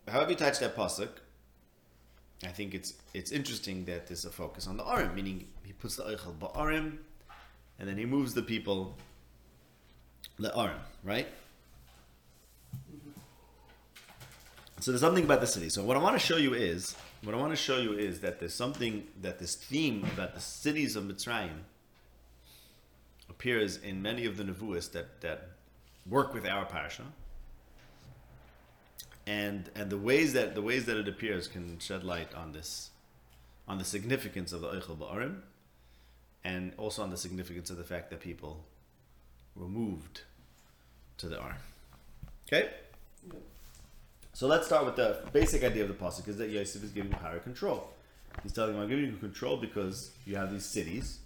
However 0.08 0.32
you 0.32 0.38
touch 0.38 0.60
that 0.60 0.76
pasuk, 0.76 1.10
I 2.44 2.50
think 2.50 2.74
it's 2.74 2.94
it's 3.14 3.32
interesting 3.32 3.86
that 3.86 4.08
there's 4.08 4.26
a 4.26 4.30
focus 4.30 4.68
on 4.68 4.78
the 4.78 4.84
arim, 4.84 5.14
meaning 5.16 5.48
he 5.64 5.74
puts 5.74 5.96
the 5.96 6.04
oichel 6.04 6.38
ba'arim 6.38 6.98
and 7.80 7.90
then 7.90 7.98
he 7.98 8.06
moves 8.06 8.34
the 8.34 8.42
people 8.42 8.96
the 10.40 10.54
arm, 10.54 10.80
right? 11.04 11.28
So 14.80 14.92
there's 14.92 15.02
something 15.02 15.24
about 15.24 15.42
the 15.42 15.48
city. 15.48 15.70
So 15.70 15.84
what 15.84 15.98
I 15.98 16.00
want 16.00 16.16
to 16.16 16.20
show 16.20 16.38
you 16.38 16.54
is 16.54 16.96
what 17.24 17.34
I 17.34 17.38
want 17.40 17.52
to 17.52 17.58
show 17.58 17.78
you 17.80 17.94
is 17.94 18.20
that 18.20 18.40
there's 18.40 18.54
something 18.54 19.04
that 19.22 19.40
this 19.40 19.56
theme 19.56 20.06
about 20.14 20.36
the 20.36 20.40
cities 20.40 20.96
of 20.96 21.04
Mitzrayim 21.06 21.64
appears 23.30 23.78
in 23.78 24.02
many 24.02 24.26
of 24.26 24.38
the 24.38 24.44
nevuas 24.44 24.92
that 24.92 25.22
that 25.22 25.50
work 26.08 26.34
with 26.34 26.46
our 26.46 26.66
parsha. 26.66 27.04
And 29.28 29.70
and 29.76 29.90
the 29.90 29.98
ways 29.98 30.34
that 30.34 30.56
the 30.56 30.62
ways 30.62 30.86
that 30.86 30.98
it 30.98 31.08
appears 31.08 31.48
can 31.48 31.78
shed 31.80 32.04
light 32.04 32.34
on 32.34 32.54
this 32.54 32.92
on 33.68 33.78
the 33.78 33.84
significance 33.84 34.54
of 34.54 34.62
the 34.62 34.70
Eichel 34.70 34.98
Ba'arim 34.98 35.42
and 36.46 36.72
also 36.78 37.04
on 37.04 37.10
the 37.10 37.18
significance 37.18 37.70
of 37.70 37.76
the 37.76 37.84
fact 37.84 38.10
that 38.10 38.22
people 38.22 38.64
were 39.54 39.68
moved 39.68 40.22
to 41.18 41.28
the 41.28 41.38
arm. 41.38 41.58
Okay? 42.48 42.70
So 44.32 44.48
let's 44.48 44.68
start 44.68 44.86
with 44.86 44.96
the 44.96 45.18
basic 45.34 45.64
idea 45.64 45.84
of 45.84 45.90
the 45.90 45.96
pasuk 45.96 46.30
is 46.30 46.38
that 46.38 46.50
Yosef 46.50 46.84
is 46.84 46.92
giving 46.92 47.12
power 47.12 47.40
control. 47.40 47.90
He's 48.44 48.54
telling 48.54 48.76
him, 48.76 48.82
"I'm 48.82 48.88
giving 48.88 49.06
you 49.06 49.18
control 49.18 49.58
because 49.58 50.12
you 50.26 50.38
have 50.38 50.52
these 50.52 50.66
cities, 50.66 51.20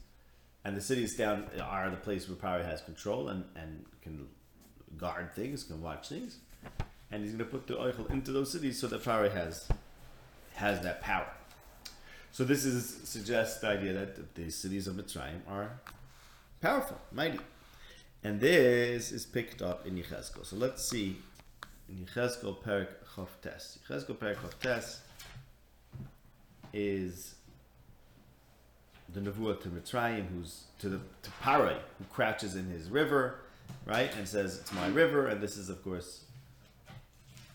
and 0.64 0.76
the 0.76 0.82
cities 0.82 1.16
down 1.16 1.50
are 1.62 1.90
the 1.92 1.98
place 1.98 2.28
where 2.28 2.38
power 2.38 2.64
has 2.64 2.82
control 2.82 3.30
and, 3.30 3.44
and 3.56 3.86
can 4.02 4.28
guard 4.98 5.36
things, 5.36 5.64
can 5.64 5.82
watch 5.82 6.10
things, 6.10 6.38
and 7.12 7.24
he's 7.24 7.34
going 7.34 7.46
to 7.50 7.52
put 7.58 7.68
the 7.68 7.76
oichel 7.76 8.10
into 8.10 8.32
those 8.32 8.52
cities 8.52 8.80
so 8.80 8.88
that 8.88 9.04
power 9.04 9.30
has 9.30 9.68
has 10.56 10.82
that 10.82 11.02
power." 11.02 11.28
So 12.32 12.44
this 12.44 12.64
is 12.64 13.02
suggests 13.04 13.60
the 13.60 13.68
idea 13.68 13.94
that 13.94 14.36
the 14.36 14.50
cities 14.50 14.88
of 14.88 14.96
Mitzrayim 14.96 15.42
are 15.48 15.80
powerful, 16.62 16.98
mighty. 17.12 17.40
And 18.24 18.40
this 18.40 19.12
is 19.12 19.26
picked 19.26 19.62
up 19.62 19.86
in 19.86 19.96
Yechezkel. 19.96 20.46
So 20.46 20.56
let's 20.56 20.84
see 20.84 21.18
in 21.90 22.06
Yechezkel 22.06 22.58
Perik 22.64 22.90
Chavtes. 23.16 23.80
Yechezkel 23.80 24.16
Perik 24.16 24.38
Chavtes 24.38 25.00
is 26.72 27.36
the 29.14 29.20
Nevuah 29.20 29.60
to 29.62 29.70
Mitzrayim, 29.70 30.28
who's 30.30 30.64
to 30.80 30.90
the 30.90 31.00
to 31.24 31.32
Parai, 31.44 31.78
who 31.98 32.06
crouches 32.10 32.56
in 32.56 32.70
his 32.70 32.90
river, 32.90 33.40
right, 33.86 34.16
and 34.16 34.28
says, 34.28 34.60
It's 34.60 34.72
my 34.72 34.88
river, 34.88 35.28
and 35.28 35.42
this 35.42 35.58
is 35.58 35.70
of 35.70 35.84
course 35.84 36.22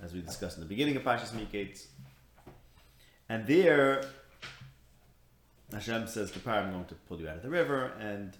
as 0.03 0.12
we 0.12 0.21
discussed 0.21 0.57
in 0.57 0.62
the 0.62 0.69
beginning 0.69 0.97
of 0.97 1.03
Pashas 1.03 1.31
Miketz. 1.31 1.87
And 3.29 3.47
there 3.47 4.05
Hashem 5.73 6.07
says 6.07 6.31
to 6.31 6.38
Paro, 6.38 6.65
I'm 6.65 6.73
going 6.73 6.85
to 6.87 6.95
pull 6.95 7.21
you 7.21 7.29
out 7.29 7.37
of 7.37 7.43
the 7.43 7.50
river, 7.50 7.93
and 7.99 8.37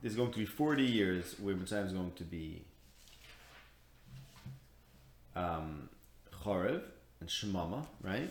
there's 0.00 0.16
going 0.16 0.32
to 0.32 0.38
be 0.38 0.46
40 0.46 0.82
years 0.82 1.36
where 1.38 1.54
Mitzrayim 1.54 1.86
is 1.86 1.92
going 1.92 2.12
to 2.12 2.24
be 2.24 2.64
um, 5.36 5.88
Chorev 6.32 6.82
and 7.20 7.28
Shemama, 7.28 7.84
right? 8.02 8.30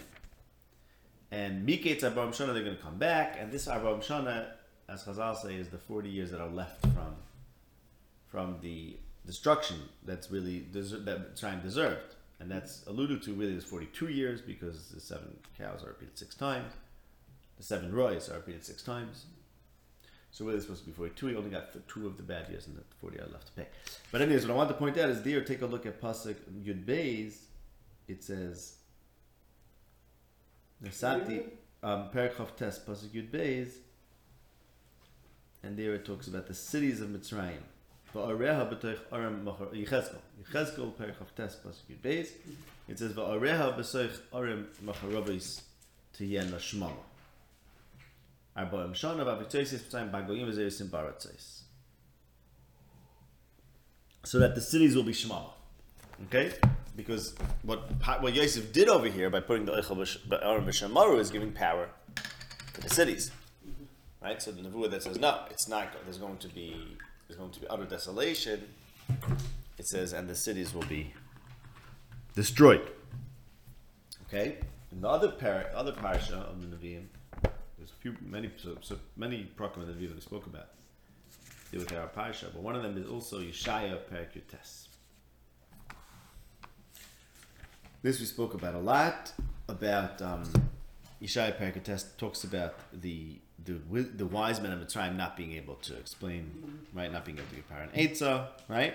And 1.30 1.68
Miketz 1.68 2.02
Arba'im 2.02 2.30
Shana, 2.30 2.54
they're 2.54 2.64
going 2.64 2.78
to 2.78 2.82
come 2.82 2.98
back, 2.98 3.38
and 3.40 3.52
this 3.52 3.68
Arba'im 3.68 4.04
Shana, 4.04 4.48
as 4.90 5.04
Chazal 5.04 5.36
say, 5.36 5.56
is 5.56 5.70
the 5.70 5.78
40 5.78 6.10
years 6.10 6.32
that 6.32 6.42
are 6.42 6.50
left 6.50 6.82
from 6.82 7.16
from 8.28 8.58
the 8.62 8.98
destruction 9.28 9.78
that's 10.04 10.32
really 10.32 10.66
deser- 10.72 11.06
that 11.06 11.36
Mitzrayim 11.36 11.62
deserved. 11.62 12.16
And 12.40 12.50
that's 12.50 12.86
alluded 12.88 13.22
to 13.24 13.34
really 13.34 13.58
as 13.58 13.64
42 13.64 14.08
years 14.10 14.42
because 14.42 14.90
the 14.90 15.00
seven 15.00 15.38
cows 15.58 15.84
are 15.84 15.88
repeated 15.88 16.18
six 16.18 16.36
times. 16.36 16.72
The 17.58 17.64
seven 17.64 17.94
roys 17.94 18.30
are 18.30 18.36
repeated 18.36 18.64
six 18.64 18.82
times. 18.84 19.26
So 20.32 20.46
really 20.46 20.58
it's 20.58 20.66
supposed 20.66 20.84
to 20.84 20.90
be 20.90 20.94
42. 20.94 21.28
He 21.28 21.36
only 21.36 21.50
got 21.50 21.70
two 21.88 22.06
of 22.06 22.18
the 22.18 22.24
bad 22.24 22.48
years 22.50 22.68
and 22.68 22.78
the 22.78 22.84
40 23.02 23.20
are 23.20 23.28
left 23.28 23.48
to 23.48 23.54
pay. 23.54 23.68
But 24.12 24.22
anyways, 24.22 24.46
what 24.46 24.54
I 24.54 24.58
want 24.58 24.70
to 24.70 24.76
point 24.76 24.98
out 24.98 25.10
is 25.10 25.24
there, 25.24 25.42
take 25.44 25.62
a 25.62 25.66
look 25.66 25.86
at 25.86 26.00
Pasuk 26.00 26.36
Yud 26.64 26.86
Beis. 26.86 27.38
It 28.08 28.24
says, 28.24 28.76
Nasati, 30.84 31.44
um, 31.84 32.10
Perikhov 32.14 32.56
Test, 32.56 32.86
Pasuk 32.86 33.10
Yud 33.10 33.32
Beis. 33.32 33.70
And 35.64 35.76
there 35.76 35.96
it 35.96 36.06
talks 36.06 36.28
about 36.28 36.46
the 36.48 36.54
cities 36.54 37.02
of 37.02 37.10
Mitzrayim. 37.10 37.64
B'toich 38.14 39.44
machar 39.44 39.68
Perikhov 39.68 41.36
Test, 41.36 41.64
Pasuk 41.64 41.98
Beis. 42.04 42.30
It 42.88 43.00
says, 43.00 43.14
Bagoyim. 43.14 44.66
So 54.24 54.40
that 54.40 54.56
the 54.56 54.62
cities 54.62 54.96
will 54.96 55.04
be 55.04 55.14
Shema. 55.14 55.42
Okay? 56.26 56.52
Because 56.96 57.36
what 57.62 57.92
what 58.22 58.34
Yosef 58.34 58.74
did 58.74 58.90
over 58.90 59.08
here 59.08 59.30
by 59.30 59.40
putting 59.40 59.66
the 59.66 59.74
Eichel 59.74 59.98
B'Aram 60.28 60.66
B'Shemaru 60.66 61.20
is 61.20 61.30
giving 61.30 61.52
power 61.52 61.90
to 62.74 62.82
the 62.82 62.90
cities. 62.90 63.32
Right? 64.22 64.42
So 64.42 64.52
the 64.52 64.68
Nevuah 64.68 64.90
that 64.92 65.04
says, 65.04 65.20
no, 65.20 65.42
it's 65.52 65.68
not, 65.68 65.94
there's 66.06 66.18
going 66.18 66.38
to 66.38 66.48
be, 66.48 66.98
there's 67.28 67.38
going 67.38 67.52
to 67.52 67.60
be 67.60 67.68
utter 67.68 67.86
desolation. 67.86 68.68
It 69.78 69.88
says, 69.88 70.14
and 70.14 70.28
the 70.28 70.36
cities 70.36 70.74
will 70.74 70.86
be 70.86 71.14
destroyed. 72.36 72.90
Okay? 74.28 74.58
In 74.92 75.02
the 75.02 75.10
other 75.10 75.30
par- 75.30 75.70
other 75.76 75.92
parasha 75.92 76.38
of 76.38 76.62
the 76.62 76.76
Nevi'im, 76.76 77.06
there's 77.78 77.92
a 77.92 78.02
few, 78.02 78.16
many, 78.22 78.50
so, 78.58 78.78
so 78.82 78.98
many 79.16 79.50
Prakim 79.58 79.86
that 79.86 80.00
we 80.00 80.10
spoke 80.20 80.46
about 80.48 80.70
deal 81.72 81.82
with 81.82 81.94
our 81.94 82.08
parasha, 82.08 82.48
but 82.54 82.62
one 82.62 82.76
of 82.76 82.84
them 82.84 82.98
is 82.98 83.08
also 83.10 83.42
Yeshaya 83.42 83.98
Perikutes. 84.10 84.88
This 88.02 88.20
we 88.20 88.26
spoke 88.26 88.54
about 88.54 88.76
a 88.76 88.80
lot. 88.80 89.34
About 89.68 90.22
um, 90.22 90.44
Yeshaya 91.22 91.58
Perikutes 91.60 92.16
talks 92.18 92.46
about 92.46 92.76
the 92.94 93.38
the 93.68 94.02
the 94.02 94.26
wise 94.26 94.62
men 94.62 94.72
of 94.72 94.80
Mitzrayim 94.80 95.16
not 95.16 95.36
being 95.36 95.54
able 95.54 95.76
to 95.76 95.96
explain, 95.98 96.80
right? 96.94 97.12
Not 97.12 97.26
being 97.26 97.38
able 97.38 97.50
to 97.50 97.56
give 97.56 97.70
power 97.70 97.88
Eitzah, 97.96 98.48
right? 98.68 98.94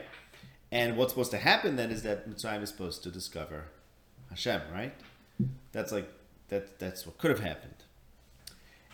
And 0.71 0.97
what's 0.97 1.13
supposed 1.13 1.31
to 1.33 1.39
happen 1.39 1.77
then 1.77 1.91
is 1.91 2.03
that 2.03 2.29
Mitzrayim 2.29 2.63
is 2.63 2.71
supposed 2.71 3.03
to 3.05 3.11
discover 3.11 3.65
Hashem, 4.31 4.63
right? 4.73 4.95
That's 5.73 5.93
like 5.93 6.11
that. 6.49 6.79
That's 6.79 7.07
what 7.07 7.19
could 7.19 7.31
have 7.31 7.41
happened. 7.41 7.75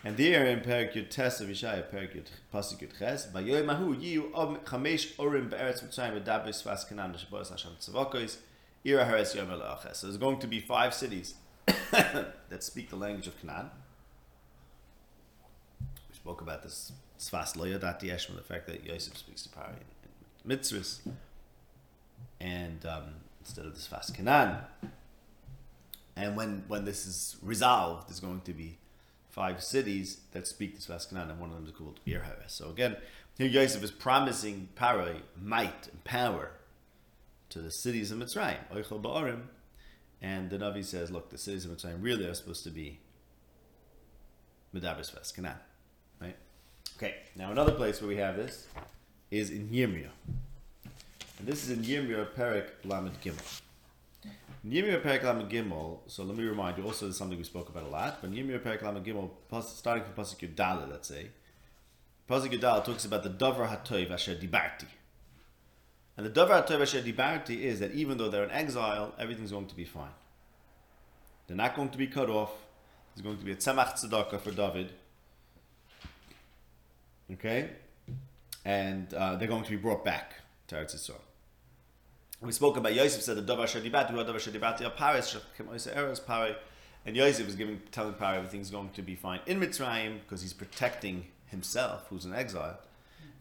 And 0.03 0.15
there 0.15 0.45
in 0.45 0.61
Perik 0.61 0.93
Yud 0.93 1.09
Tes 1.09 1.41
of 1.41 1.49
Yeshaya, 1.49 1.83
Perik 1.89 2.15
Yud 2.15 2.27
Pasuk 2.53 2.79
Yud 2.79 2.97
Ches, 2.97 3.27
Vayoy 3.27 3.65
Mahu 3.65 3.95
Yiyu 3.95 4.33
Om 4.33 4.57
Chamesh 4.57 5.15
Orim 5.15 5.49
Be'eretz 5.49 5.83
Mitzrayim 5.83 6.21
V'Dabes 6.21 6.63
Vas 6.63 6.85
Kanan 6.85 7.17
Shabbos 7.17 7.49
Hashem 7.49 7.71
Tzavokos 7.81 8.37
Ira 8.85 9.05
Haretz 9.05 9.35
Yom 9.35 9.47
Elachas. 9.47 9.97
So 9.97 10.07
there's 10.07 10.17
going 10.17 10.39
to 10.39 10.47
be 10.47 10.61
five 10.61 10.93
cities 10.93 11.35
that 11.91 12.63
speak 12.63 12.89
the 12.89 12.95
language 12.95 13.27
of 13.27 13.39
Canaan. 13.41 13.71
Spoke 16.29 16.41
about 16.41 16.61
this 16.61 16.91
Tzvas 17.17 17.55
Lo 17.55 17.65
Yadat 17.65 18.01
Yeshma, 18.03 18.35
the 18.35 18.43
fact 18.43 18.67
that 18.67 18.85
Yosef 18.85 19.17
speaks 19.17 19.41
to 19.41 19.49
Pari 19.49 19.73
in 20.45 20.51
Mitzvahs, 20.51 20.99
and 22.39 22.85
um, 22.85 23.15
instead 23.39 23.65
of 23.65 23.73
the 23.73 23.79
Tzvas 23.79 24.13
Canaan. 24.13 24.59
And 26.15 26.37
when, 26.37 26.65
when 26.67 26.85
this 26.85 27.07
is 27.07 27.37
resolved, 27.41 28.09
there's 28.09 28.19
going 28.19 28.41
to 28.41 28.53
be 28.53 28.77
five 29.31 29.63
cities 29.63 30.19
that 30.33 30.45
speak 30.45 30.75
this 30.75 30.85
Vascanan, 30.85 31.31
and 31.31 31.39
one 31.39 31.49
of 31.49 31.55
them 31.55 31.65
is 31.65 31.71
called 31.71 31.99
Bir 32.05 32.23
So 32.45 32.69
again, 32.69 32.97
here 33.35 33.47
Yosef 33.47 33.83
is 33.83 33.89
promising 33.89 34.69
Parai 34.75 35.21
might 35.35 35.87
and 35.87 36.03
power 36.03 36.51
to 37.49 37.57
the 37.57 37.71
cities 37.71 38.11
of 38.11 38.19
Mitzrayim, 38.19 38.69
Oichel 38.71 39.01
Ba'arim, 39.01 39.45
And 40.21 40.51
the 40.51 40.59
Navi 40.59 40.85
says, 40.85 41.09
look, 41.09 41.31
the 41.31 41.39
cities 41.39 41.65
of 41.65 41.71
Mitzrayim 41.71 42.03
really 42.03 42.27
are 42.27 42.35
supposed 42.35 42.63
to 42.65 42.69
be 42.69 42.99
Medabris 44.75 45.11
Ves, 45.11 45.31
Canaan. 45.31 45.57
Okay, 47.01 47.15
now 47.37 47.49
another 47.49 47.71
place 47.71 48.01
where 48.01 48.09
we 48.09 48.17
have 48.17 48.35
this 48.35 48.67
is 49.31 49.51
in 49.51 49.69
Yirmiyah. 49.69 50.09
And 51.37 51.47
this 51.47 51.63
is 51.63 51.69
in 51.69 51.81
Yirmiyah 51.81 52.33
Perek 52.33 52.71
Lamed 52.83 53.13
Gimel. 53.23 53.61
Yirmiyah 54.67 55.01
Perek 55.01 55.23
Lamed 55.23 55.49
Gimel, 55.49 55.99
so 56.07 56.23
let 56.23 56.35
me 56.35 56.43
remind 56.43 56.77
you, 56.77 56.83
also 56.83 57.09
something 57.11 57.37
we 57.37 57.45
spoke 57.45 57.69
about 57.69 57.83
a 57.83 57.87
lot, 57.87 58.17
but 58.21 58.33
Yirmiyah 58.33 58.59
Perek 58.59 58.81
Lamed 58.81 59.05
Gimel, 59.05 59.29
starting 59.63 60.03
from 60.03 60.13
Pasuk 60.13 60.45
Yudala, 60.45 60.89
let's 60.91 61.07
say, 61.07 61.27
Pasuk 62.29 62.51
Yudala 62.51 62.83
talks 62.83 63.05
about 63.05 63.23
the 63.23 63.29
Dover 63.29 63.65
HaToiv 63.65 64.11
Asher 64.11 64.35
Dibarti. 64.35 64.87
And 66.17 66.25
the 66.25 66.29
Davar 66.31 66.67
HaToiv 66.67 66.81
Asher 66.81 67.01
Dibarti 67.01 67.61
is 67.61 67.79
that 67.79 67.93
even 67.93 68.17
though 68.17 68.27
they're 68.27 68.43
in 68.43 68.51
exile, 68.51 69.15
everything's 69.17 69.51
going 69.51 69.67
to 69.67 69.75
be 69.75 69.85
fine. 69.85 70.11
They're 71.47 71.55
not 71.55 71.77
going 71.77 71.91
to 71.91 71.97
be 71.97 72.07
cut 72.07 72.29
off. 72.29 72.51
There's 73.15 73.23
going 73.23 73.37
to 73.37 73.45
be 73.45 73.53
a 73.53 73.55
Tzemach 73.55 73.93
Tzedakah 73.93 74.41
for 74.41 74.51
David. 74.51 74.91
Okay? 77.33 77.69
And 78.65 79.13
uh, 79.13 79.35
they're 79.35 79.47
going 79.47 79.63
to 79.63 79.69
be 79.69 79.77
brought 79.77 80.03
back 80.03 80.33
to 80.67 80.75
Eretz 80.75 80.95
Yisrael. 80.95 81.21
We 82.41 82.53
spoke 82.53 82.77
about 82.77 82.93
Yosef 82.93 83.21
said 83.21 83.35
the 83.35 83.53
Davar 83.53 83.65
Shadibati, 83.65 84.11
Davar 84.11 84.35
Shadibati 84.35 84.95
Paris, 84.95 85.35
Eretz 85.59 86.25
Pari, 86.25 86.55
and 87.05 87.15
Yosef 87.15 87.47
is 87.47 87.55
giving, 87.55 87.81
telling 87.91 88.13
Pari 88.13 88.37
everything's 88.37 88.69
going 88.69 88.91
to 88.91 89.01
be 89.01 89.15
fine 89.15 89.41
in 89.45 89.59
Mitzrayim 89.59 90.19
because 90.21 90.41
he's 90.41 90.53
protecting 90.53 91.25
himself, 91.47 92.05
who's 92.09 92.23
in 92.23 92.33
exile. 92.33 92.79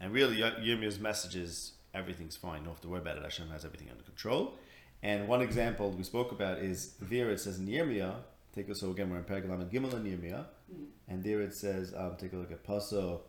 And 0.01 0.13
really, 0.13 0.39
Yirmiyah's 0.39 0.99
message 0.99 1.37
is 1.37 1.73
everything's 1.95 2.37
fine, 2.37 2.65
don't 2.65 2.73
have 2.73 2.81
to 2.81 2.89
worry 2.89 3.01
about 3.01 3.19
it. 3.19 3.23
Hashem 3.23 3.49
has 3.51 3.65
everything 3.65 3.89
under 3.91 4.03
control. 4.03 4.55
And 5.03 5.29
one 5.29 5.43
example 5.43 5.91
we 5.93 6.03
spoke 6.03 6.33
about 6.33 6.59
is 6.59 6.95
there 7.01 7.31
it 7.31 7.39
says 7.39 7.59
in 7.59 7.69
Yirmiyah, 7.69 8.17
take 8.53 8.69
a 8.69 8.75
so 8.75 8.91
again 8.91 9.11
we're 9.11 9.19
in 9.19 9.25
Paragram 9.25 9.61
and 9.61 9.71
Gimel 9.71 9.95
in 9.95 10.05
Yirmiyah, 10.05 10.45
mm. 10.75 10.87
and 11.07 11.23
there 11.23 11.41
it 11.41 11.55
says, 11.55 11.95
um, 11.97 12.17
take 12.19 12.33
a 12.33 12.37
look 12.37 12.51
at 12.51 12.67
Pasuk 12.67 13.21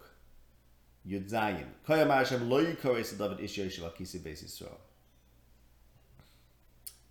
Yud 1.09 1.29
Zayin. 1.29 1.65
Koyam 1.87 2.13
Hashem 2.13 2.49
lo 2.49 2.63
yikores 2.63 3.17
David 3.17 3.39
Isha 3.39 3.61
Yishav 3.61 3.91
Akisi 3.91 4.19
Beis 4.19 4.43
Yisrael. 4.43 4.77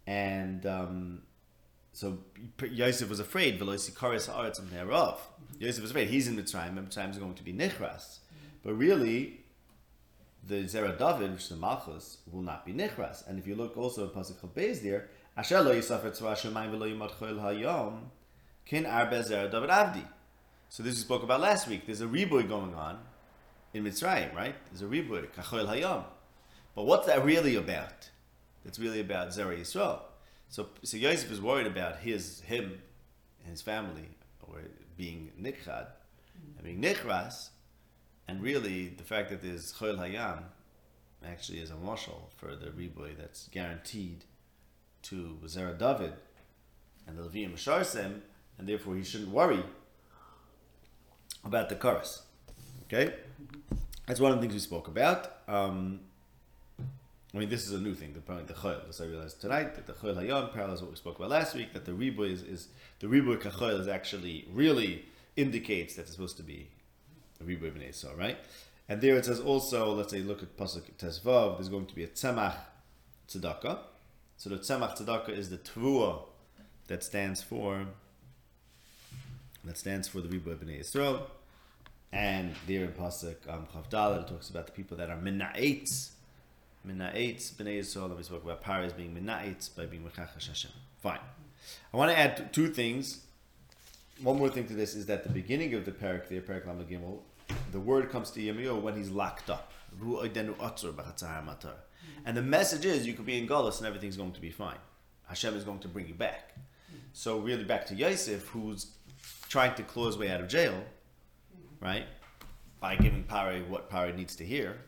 And 0.06 0.64
um, 0.64 1.22
so 1.92 2.18
Yosef 2.70 3.10
was 3.10 3.20
afraid, 3.20 3.60
Veloisi 3.60 3.92
Koris 3.92 4.32
Haaretz 4.32 4.58
thereof. 4.70 5.20
Yosef 5.58 5.82
was 5.82 5.90
afraid, 5.90 6.08
he's 6.08 6.28
in 6.28 6.36
Mitzrayim, 6.36 6.78
and 6.78 6.88
Mitzrayim 6.88 7.10
is 7.10 7.18
going 7.18 7.34
to 7.34 7.42
be 7.42 7.52
Nichras. 7.52 8.20
But 8.62 8.74
really, 8.74 9.40
the 10.46 10.64
Zera 10.64 10.96
David, 10.96 11.32
which 11.32 11.42
is 11.42 11.48
the 11.50 11.56
Malchus, 11.56 12.18
will 12.30 12.42
not 12.42 12.64
be 12.64 12.72
Nichras. 12.72 13.28
And 13.28 13.38
if 13.38 13.46
you 13.46 13.54
look 13.54 13.76
also 13.76 14.06
at 14.06 14.14
Pasuk 14.14 14.36
Chabez 14.36 14.80
there, 14.82 15.08
Asher 15.36 15.60
lo 15.60 15.74
yisafer 15.74 16.16
tzva 16.16 16.36
shemayim 16.36 16.70
v'lo 16.70 16.96
yimad 16.96 17.10
chol 17.10 17.38
hayom, 17.38 18.04
kin 18.64 18.86
arbe 18.86 19.22
Zera 19.24 19.50
David 19.50 19.70
Avdi. 19.70 20.04
So 20.68 20.82
this 20.82 20.94
we 20.94 21.00
spoke 21.00 21.22
about 21.22 21.40
last 21.40 21.68
week. 21.68 21.84
There's 21.84 22.00
a 22.00 22.06
riboy 22.06 22.48
going 22.48 22.74
on 22.74 22.98
in 23.74 23.84
Mitzrayim, 23.84 24.34
right? 24.34 24.54
There's 24.70 24.82
a 24.82 24.86
riboy, 24.86 25.28
kachol 25.30 25.66
hayom. 25.66 26.04
But 26.74 26.84
what's 26.84 27.06
that 27.06 27.24
really 27.24 27.56
about? 27.56 28.10
It's 28.64 28.78
really 28.78 29.00
about 29.00 29.28
Zera 29.28 29.58
Yisrael. 29.58 30.00
So, 30.48 30.68
so 30.82 30.96
Yosef 30.96 31.30
is 31.30 31.40
worried 31.40 31.66
about 31.66 31.98
his, 31.98 32.40
him, 32.42 32.80
and 33.42 33.50
his 33.50 33.62
family, 33.62 34.08
or 34.42 34.60
being 34.96 35.30
nichad, 35.40 35.88
and 36.56 36.64
being 36.64 36.80
nichras, 36.80 37.50
and 38.28 38.42
really, 38.42 38.88
the 38.88 39.02
fact 39.02 39.30
that 39.30 39.42
there's 39.42 39.72
Chol 39.72 39.98
Hayam 39.98 40.42
actually 41.26 41.60
is 41.60 41.70
a 41.70 41.76
marshal 41.76 42.30
for 42.36 42.54
the 42.54 42.66
riboy 42.66 43.16
that's 43.16 43.48
guaranteed 43.48 44.24
to 45.02 45.38
Zera 45.46 45.76
David 45.76 46.12
and 47.06 47.16
the 47.16 47.22
Levium 47.22 47.54
Sharsem, 47.54 48.20
and 48.58 48.68
therefore 48.68 48.96
he 48.96 49.02
shouldn't 49.02 49.30
worry 49.30 49.62
about 51.42 51.70
the 51.70 51.74
chorus. 51.74 52.22
Okay? 52.84 53.14
That's 54.06 54.20
one 54.20 54.32
of 54.32 54.38
the 54.38 54.42
things 54.42 54.54
we 54.54 54.60
spoke 54.60 54.88
about. 54.88 55.32
Um, 55.46 56.00
I 57.34 57.38
mean, 57.38 57.50
this 57.50 57.66
is 57.66 57.72
a 57.72 57.78
new 57.78 57.94
thing, 57.94 58.14
the 58.14 58.34
the 58.44 58.54
chayil. 58.54 58.88
As 58.88 59.00
I 59.00 59.04
realized 59.04 59.40
tonight, 59.40 59.74
that 59.74 59.86
the 59.86 59.92
chayil 59.92 60.16
hayam 60.16 60.52
parallels 60.52 60.80
what 60.80 60.90
we 60.90 60.96
spoke 60.96 61.18
about 61.18 61.30
last 61.30 61.54
week. 61.54 61.72
That 61.74 61.84
the 61.84 61.92
riboy 61.92 62.32
is, 62.32 62.42
is 62.42 62.68
the 63.00 63.06
riboy 63.06 63.38
kachayil 63.38 63.80
is 63.80 63.88
actually 63.88 64.48
really 64.52 65.04
indicates 65.36 65.94
that 65.96 66.02
it's 66.02 66.12
supposed 66.12 66.36
to 66.38 66.42
be 66.42 66.68
a 67.40 67.44
Ribu 67.44 67.70
Esau, 67.88 68.12
right? 68.16 68.38
And 68.88 69.00
there 69.00 69.16
it 69.16 69.26
says 69.26 69.40
also, 69.40 69.92
let's 69.92 70.10
say, 70.10 70.20
look 70.20 70.42
at 70.42 70.56
Pasuk 70.56 70.82
Tezvav, 70.98 71.56
there's 71.56 71.68
going 71.68 71.86
to 71.86 71.94
be 71.94 72.04
a 72.04 72.08
Tzemach 72.08 72.56
Tzedakah. 73.28 73.78
So 74.36 74.50
the 74.50 74.56
Tzemach 74.56 74.98
Tzedakah 74.98 75.30
is 75.30 75.50
the 75.50 75.58
Tvua 75.58 76.22
that 76.88 77.04
stands 77.04 77.42
for 77.42 77.86
that 79.64 79.76
stands 79.76 80.08
for 80.08 80.20
the 80.20 80.28
Ribu 80.28 80.50
Ibn 80.52 80.68
Yisrael. 80.68 81.22
And 82.12 82.54
there 82.66 82.84
in 82.84 82.92
Pasuk 82.92 83.36
um, 83.48 83.66
Chavdal, 83.74 84.22
it 84.22 84.28
talks 84.28 84.48
about 84.48 84.66
the 84.66 84.72
people 84.72 84.96
that 84.96 85.10
are 85.10 85.16
Mina'etz. 85.16 86.10
Mina'etz, 86.86 87.52
Bnei 87.54 87.80
Yisrael, 87.80 88.16
we 88.16 88.22
spoke 88.22 88.44
about 88.44 88.62
Paris 88.62 88.92
being 88.92 89.14
Mina'etz 89.14 89.74
by 89.76 89.86
being 89.86 90.02
Mechachash 90.02 90.46
Hashem. 90.46 90.70
Fine. 91.00 91.20
I 91.92 91.96
want 91.96 92.10
to 92.10 92.18
add 92.18 92.52
two 92.52 92.68
things 92.68 93.24
one 94.22 94.36
more 94.36 94.48
thing 94.48 94.66
to 94.66 94.74
this 94.74 94.94
is 94.94 95.06
that 95.06 95.22
the 95.22 95.30
beginning 95.30 95.74
of 95.74 95.84
the 95.84 95.92
parak, 95.92 96.28
the 96.28 96.40
parak 96.40 96.66
Lam 96.66 96.84
Gimel, 96.84 97.20
the 97.72 97.80
word 97.80 98.10
comes 98.10 98.30
to 98.32 98.40
Yirmiyahu 98.40 98.82
when 98.82 98.96
he's 98.96 99.10
locked 99.10 99.48
up. 99.48 99.72
And 102.24 102.36
the 102.36 102.42
message 102.42 102.84
is 102.84 103.06
you 103.06 103.14
could 103.14 103.26
be 103.26 103.38
in 103.38 103.46
Golis 103.46 103.78
and 103.78 103.86
everything's 103.86 104.16
going 104.16 104.32
to 104.32 104.40
be 104.40 104.50
fine. 104.50 104.78
Hashem 105.28 105.56
is 105.56 105.64
going 105.64 105.78
to 105.80 105.88
bring 105.88 106.08
you 106.08 106.14
back. 106.14 106.56
So 107.12 107.38
really 107.38 107.64
back 107.64 107.86
to 107.86 107.94
Yosef, 107.94 108.48
who's 108.48 108.88
trying 109.48 109.74
to 109.76 109.82
claw 109.82 110.06
his 110.06 110.18
way 110.18 110.30
out 110.30 110.40
of 110.40 110.48
jail, 110.48 110.84
right? 111.80 112.06
By 112.80 112.96
giving 112.96 113.24
Pari 113.24 113.62
what 113.62 113.90
Pari 113.90 114.12
needs 114.12 114.36
to 114.36 114.44
hear. 114.44 114.78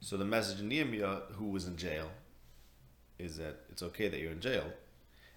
So 0.00 0.16
the 0.16 0.24
message 0.24 0.60
in 0.60 0.68
Nehemiah, 0.68 1.20
who 1.32 1.46
was 1.46 1.66
in 1.66 1.76
jail, 1.76 2.10
is 3.18 3.36
that 3.36 3.60
it's 3.70 3.82
okay 3.82 4.08
that 4.08 4.18
you're 4.18 4.32
in 4.32 4.40
jail. 4.40 4.64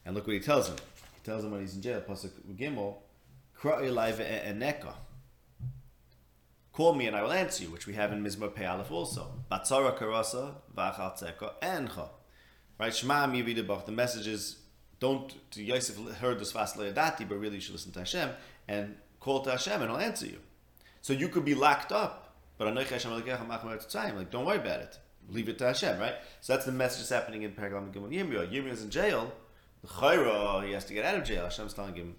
And 0.05 0.15
look 0.15 0.25
what 0.27 0.33
he 0.33 0.39
tells 0.39 0.69
him 0.69 0.75
He 1.15 1.21
tells 1.23 1.43
him 1.43 1.51
when 1.51 1.61
he's 1.61 1.75
in 1.75 1.81
jail, 1.81 2.01
Pasuk 2.01 2.31
Gimel, 2.57 2.95
eneka. 3.61 4.93
Call 6.71 6.95
me 6.95 7.05
and 7.07 7.15
I 7.15 7.21
will 7.21 7.31
answer 7.31 7.63
you, 7.63 7.69
which 7.69 7.85
we 7.85 7.93
have 7.93 8.11
in 8.11 8.23
Mizmor 8.23 8.53
Pei 8.53 8.65
also. 8.65 9.31
Batzara 9.51 9.97
karasa 9.97 10.55
v'achal 10.75 11.17
tzeka 11.17 11.53
encha. 11.61 12.09
Right? 12.79 12.93
Shema 12.93 13.27
mi 13.27 13.41
The 13.43 13.91
message 13.91 14.27
is, 14.27 14.57
don't, 14.99 15.33
Yosef 15.55 15.97
heard 16.15 16.39
this 16.39 16.51
fast 16.51 16.77
le'adati, 16.77 17.29
but 17.29 17.35
really 17.35 17.55
you 17.55 17.61
should 17.61 17.73
listen 17.73 17.91
to 17.91 17.99
Hashem 17.99 18.29
and 18.67 18.95
call 19.23 19.41
to 19.41 19.51
Hashem 19.51 19.81
and 19.81 19.89
I'll 19.91 19.97
answer 19.97 20.25
you. 20.25 20.39
So 21.01 21.13
you 21.13 21.29
could 21.29 21.45
be 21.45 21.55
locked 21.55 21.91
up, 21.91 22.35
but 22.57 22.73
like, 22.73 22.89
don't 22.89 24.45
worry 24.45 24.57
about 24.57 24.79
it. 24.81 24.99
Leave 25.29 25.49
it 25.49 25.57
to 25.59 25.65
Hashem, 25.65 25.99
right? 25.99 26.15
So 26.41 26.53
that's 26.53 26.65
the 26.65 26.71
message 26.71 26.99
that's 26.99 27.09
happening 27.09 27.43
in 27.43 27.51
Pergalam 27.51 27.93
Gimel 27.93 28.11
Yirmiyah. 28.11 28.51
Yirmiyah 28.51 28.71
is 28.71 28.83
in 28.83 28.89
jail, 28.89 29.31
the 29.81 29.87
chayra, 29.87 30.65
he 30.65 30.73
has 30.73 30.85
to 30.85 30.93
get 30.93 31.05
out 31.05 31.15
of 31.15 31.23
jail. 31.23 31.45
Hashem's 31.45 31.73
telling 31.73 31.95
him, 31.95 32.15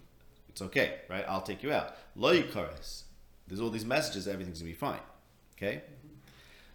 it's 0.49 0.62
okay, 0.62 1.01
right? 1.09 1.25
I'll 1.29 1.43
take 1.43 1.62
you 1.62 1.73
out. 1.73 1.97
Lo 2.17 2.35
yikaris. 2.35 3.03
There's 3.47 3.61
all 3.61 3.71
these 3.71 3.85
messages, 3.85 4.27
everything's 4.27 4.61
going 4.61 4.73
to 4.73 4.75
be 4.75 4.79
fine. 4.79 5.01
Okay? 5.57 5.83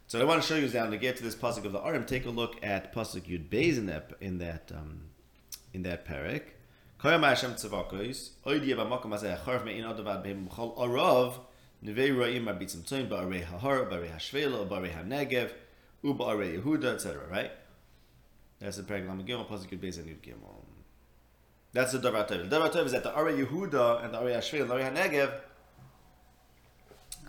So 0.08 0.20
I 0.20 0.24
want 0.24 0.42
to 0.42 0.48
show 0.48 0.56
you 0.56 0.66
is 0.66 0.74
down 0.74 0.90
to 0.92 0.98
get 0.98 1.18
to 1.18 1.24
this 1.24 1.36
pasuk 1.36 1.66
of 1.66 1.72
the 1.72 1.80
Arim. 1.80 2.08
Take 2.08 2.26
a 2.26 2.32
look 2.32 2.56
at 2.64 2.94
pasuk 2.94 3.28
Yud 3.28 3.50
Beis 3.50 3.78
in 3.78 3.86
that 3.86 4.12
in 4.20 4.40
that 4.40 4.72
um, 4.76 5.02
in 5.72 5.84
that 5.84 6.08
parak. 6.08 6.42
Koyam 7.00 7.24
Hashem 7.24 7.54
tzavakos 7.54 8.32
oidi 8.46 8.76
b'makom 8.76 9.12
hazeh 9.16 9.38
acharv 9.38 9.64
mein 9.64 9.84
adavad 9.84 10.22
b'hem 10.22 10.50
b'chol 10.50 10.78
arav 10.78 11.36
nevei 11.82 12.12
ro'im 12.14 12.48
abitzim 12.52 12.84
tzoyim 12.84 13.08
ba'arei 13.08 13.46
hahar 13.46 13.90
ba'arei 13.90 14.12
hashvela 14.12 14.68
ba'arei 14.68 14.92
hanegev 14.92 15.50
u'ba'arei 16.04 16.62
Yehuda 16.62 16.96
etc. 16.96 17.26
Right? 17.30 17.52
That's 18.60 18.76
the 18.76 18.84
parak 18.84 19.08
Lam 19.08 19.24
Gimel 19.26 19.48
pasuk 19.48 19.70
Yud 19.70 19.80
Beis 19.80 19.98
and 19.98 20.10
Yud 20.10 20.20
Gimel. 20.20 20.66
That's 21.72 21.94
the 21.94 22.00
Davar 22.00 22.28
Tov. 22.28 22.50
The 22.50 22.58
Davar 22.58 22.70
Tov 22.70 22.86
is 22.88 22.92
that 22.92 23.04
the 23.04 23.14
Ari 23.14 23.46
Yehuda 23.46 24.04
and 24.04 24.14
the 24.14 24.18
Ari 24.18 24.34
Ashvil 24.34 24.64
and 24.64 24.70
the 24.70 24.74
Ari 24.74 24.84
HaNegev 24.84 25.32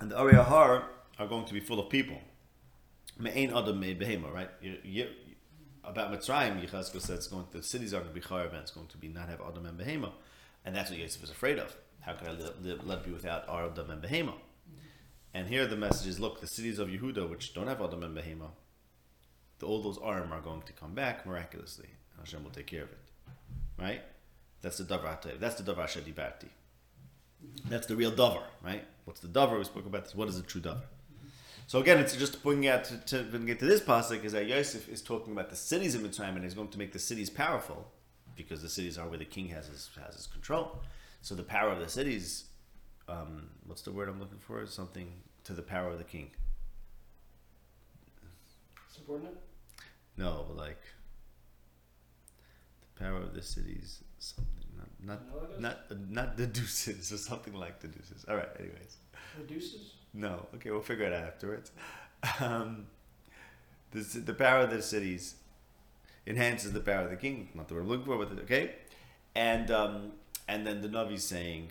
and 0.00 0.10
the 0.10 0.16
Ari 0.16 0.34
Har 0.34 0.84
are 1.16 1.26
going 1.28 1.44
to 1.44 1.54
be 1.54 1.60
full 1.60 1.78
of 1.78 1.88
people. 1.88 2.18
Me'ain 3.20 3.56
Adam 3.56 3.78
Me 3.78 3.94
Behema, 3.94 4.32
right? 4.32 4.50
You, 4.60 4.78
you, 4.82 5.06
about 5.84 6.12
Mitzrayim, 6.12 6.64
Yechazkel 6.64 7.00
says 7.00 7.26
going 7.28 7.46
the 7.50 7.62
cities 7.62 7.94
are 7.94 8.00
going 8.00 8.12
to 8.12 8.14
be 8.14 8.20
Chayr 8.20 8.48
and 8.48 8.58
it's 8.58 8.70
going 8.70 8.88
to 8.88 8.98
be 8.98 9.08
not 9.08 9.28
have 9.28 9.40
Adam 9.40 9.66
and 9.66 9.78
Behema. 9.78 10.12
And 10.64 10.74
that's 10.74 10.90
what 10.90 10.98
Yosef 10.98 11.24
is 11.24 11.30
afraid 11.30 11.58
of. 11.58 11.74
How 12.00 12.14
can 12.14 12.28
I 12.28 12.32
live, 12.32 12.54
let, 12.62 12.86
let 12.86 13.04
be 13.04 13.12
without 13.12 13.48
Adam 13.48 13.90
and 13.90 14.02
Behema? 14.02 14.34
And 15.32 15.48
here 15.48 15.66
the 15.66 15.76
message 15.76 16.08
is 16.08 16.20
look, 16.20 16.40
the 16.40 16.46
cities 16.46 16.78
of 16.78 16.88
Yehuda, 16.88 17.28
which 17.28 17.54
don't 17.54 17.68
have 17.68 17.80
Adam 17.80 18.02
and 18.02 18.16
Behema, 18.16 18.50
the, 19.58 19.66
all 19.66 19.82
those 19.82 19.98
arm 19.98 20.32
are 20.32 20.40
going 20.40 20.62
to 20.62 20.72
come 20.72 20.94
back 20.94 21.26
miraculously. 21.26 21.88
Hashem 22.18 22.42
will 22.42 22.50
take 22.50 22.66
care 22.66 22.82
of 22.82 22.90
it. 22.90 22.98
Right? 23.78 24.02
That's 24.62 24.78
the 24.78 24.84
davar 24.84 25.18
That's 25.38 25.60
the 25.60 25.72
davar 25.72 25.86
shadibarti. 25.86 26.48
That's 27.68 27.86
the 27.86 27.96
real 27.96 28.12
davar, 28.12 28.42
right? 28.62 28.84
What's 29.04 29.20
the 29.20 29.28
davar? 29.28 29.56
We 29.56 29.64
spoke 29.64 29.86
about 29.86 30.04
this. 30.04 30.14
What 30.14 30.28
is 30.28 30.36
the 30.36 30.46
true 30.46 30.60
davar? 30.60 30.82
So 31.70 31.78
again, 31.78 31.98
it's 31.98 32.16
just 32.16 32.42
pointing 32.42 32.66
out 32.66 32.82
to, 32.86 32.96
to, 32.96 33.30
to 33.30 33.38
get 33.38 33.60
to 33.60 33.64
this 33.64 33.80
pasuk 33.80 34.24
is 34.24 34.32
that 34.32 34.48
Yosef 34.48 34.88
is 34.88 35.00
talking 35.00 35.32
about 35.32 35.50
the 35.50 35.54
cities 35.54 35.94
of 35.94 36.00
Mitzrayim 36.02 36.34
and 36.34 36.42
he's 36.42 36.52
going 36.52 36.66
to 36.66 36.78
make 36.78 36.92
the 36.92 36.98
cities 36.98 37.30
powerful. 37.30 37.92
because 38.34 38.60
the 38.60 38.68
cities 38.68 38.98
are 38.98 39.08
where 39.08 39.18
the 39.18 39.24
king 39.24 39.46
has 39.50 39.68
his 39.68 39.88
has 40.04 40.16
his 40.16 40.26
control. 40.26 40.80
So 41.22 41.36
the 41.36 41.44
power 41.44 41.70
of 41.70 41.78
the 41.78 41.88
cities, 41.88 42.46
um, 43.08 43.50
what's 43.68 43.82
the 43.82 43.92
word 43.92 44.08
I'm 44.08 44.18
looking 44.18 44.40
for? 44.40 44.66
Something 44.66 45.12
to 45.44 45.52
the 45.52 45.62
power 45.62 45.90
of 45.90 45.98
the 45.98 46.10
king. 46.16 46.32
Subordinate? 48.88 49.38
No, 50.16 50.46
but 50.48 50.56
like 50.56 50.82
the 52.80 53.04
power 53.04 53.18
of 53.18 53.32
the 53.32 53.42
cities, 53.42 54.02
something 54.18 54.66
not 54.76 54.90
not 55.08 55.60
not 55.60 56.10
not 56.10 56.36
the 56.36 56.48
deuces 56.48 57.12
or 57.14 57.16
something 57.16 57.54
like 57.54 57.78
the 57.78 57.86
deuces. 57.86 58.24
All 58.28 58.34
right. 58.34 58.48
Anyways, 58.58 58.96
The 59.38 59.44
deuces? 59.44 59.99
No. 60.12 60.46
Okay, 60.56 60.70
we'll 60.70 60.80
figure 60.80 61.06
it 61.06 61.12
out 61.12 61.24
afterwards. 61.24 61.72
Um, 62.40 62.86
the 63.92 64.00
the 64.00 64.34
power 64.34 64.60
of 64.60 64.70
the 64.70 64.82
cities 64.82 65.36
enhances 66.26 66.72
the 66.72 66.80
power 66.80 67.04
of 67.04 67.10
the 67.10 67.16
king. 67.16 67.48
Not 67.54 67.68
the 67.68 67.74
word 67.74 67.80
I'm 67.82 67.88
looking 67.88 68.06
for, 68.06 68.18
but 68.18 68.38
okay. 68.40 68.72
And 69.34 69.70
um, 69.70 70.12
and 70.48 70.66
then 70.66 70.82
the 70.82 70.88
Navi 70.88 71.18
saying 71.18 71.70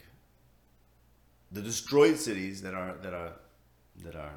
the 1.51 1.61
destroyed 1.61 2.17
cities 2.17 2.61
that 2.61 2.73
are 2.73 2.95
that 3.01 3.13
are 3.13 3.33
that 4.03 4.15
are 4.15 4.33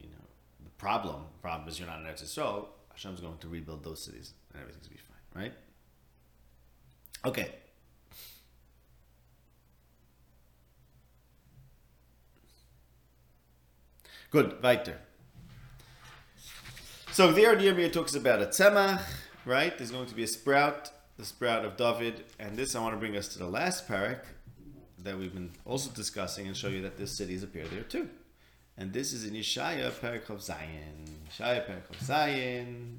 you 0.00 0.08
know 0.08 0.24
the 0.64 0.70
problem 0.70 1.22
problem 1.42 1.68
is 1.68 1.78
you're 1.78 1.88
not 1.88 2.00
in 2.00 2.06
Eretz 2.06 2.24
Yisrael. 2.24 2.66
Hashem's 2.90 3.20
going 3.20 3.38
to 3.38 3.48
rebuild 3.48 3.84
those 3.84 4.02
cities 4.02 4.32
and 4.52 4.62
everything's 4.62 4.86
gonna 4.88 4.96
be 4.96 5.02
fine, 5.02 5.42
right? 5.42 5.52
Okay. 7.24 7.50
Good, 14.30 14.60
weiter. 14.60 14.98
So 17.12 17.30
there, 17.30 17.54
Nehemiah 17.54 17.90
talks 17.90 18.16
about 18.16 18.42
a 18.42 18.46
tzemach, 18.46 19.00
right? 19.44 19.78
There's 19.78 19.92
going 19.92 20.06
to 20.06 20.16
be 20.16 20.24
a 20.24 20.26
sprout, 20.26 20.90
the 21.16 21.24
sprout 21.24 21.64
of 21.64 21.76
David, 21.76 22.24
and 22.40 22.56
this 22.56 22.74
I 22.74 22.80
want 22.80 22.94
to 22.94 22.98
bring 22.98 23.16
us 23.16 23.28
to 23.28 23.38
the 23.38 23.46
last 23.46 23.88
parak 23.88 24.22
that 24.98 25.16
we've 25.16 25.32
been 25.32 25.52
also 25.64 25.92
discussing 25.92 26.48
and 26.48 26.56
show 26.56 26.66
you 26.66 26.82
that 26.82 26.98
this 26.98 27.16
cities 27.16 27.44
appear 27.44 27.66
there 27.68 27.84
too. 27.84 28.08
And 28.76 28.92
this 28.92 29.12
is 29.12 29.24
in 29.24 29.34
Yeshaya, 29.34 29.92
parak 29.92 30.26
Kaf 30.26 30.38
Zayin. 30.38 31.06
Yeshaya, 31.30 31.64
parak 31.64 31.86
Kaf 31.86 32.00
Zayin. 32.00 32.98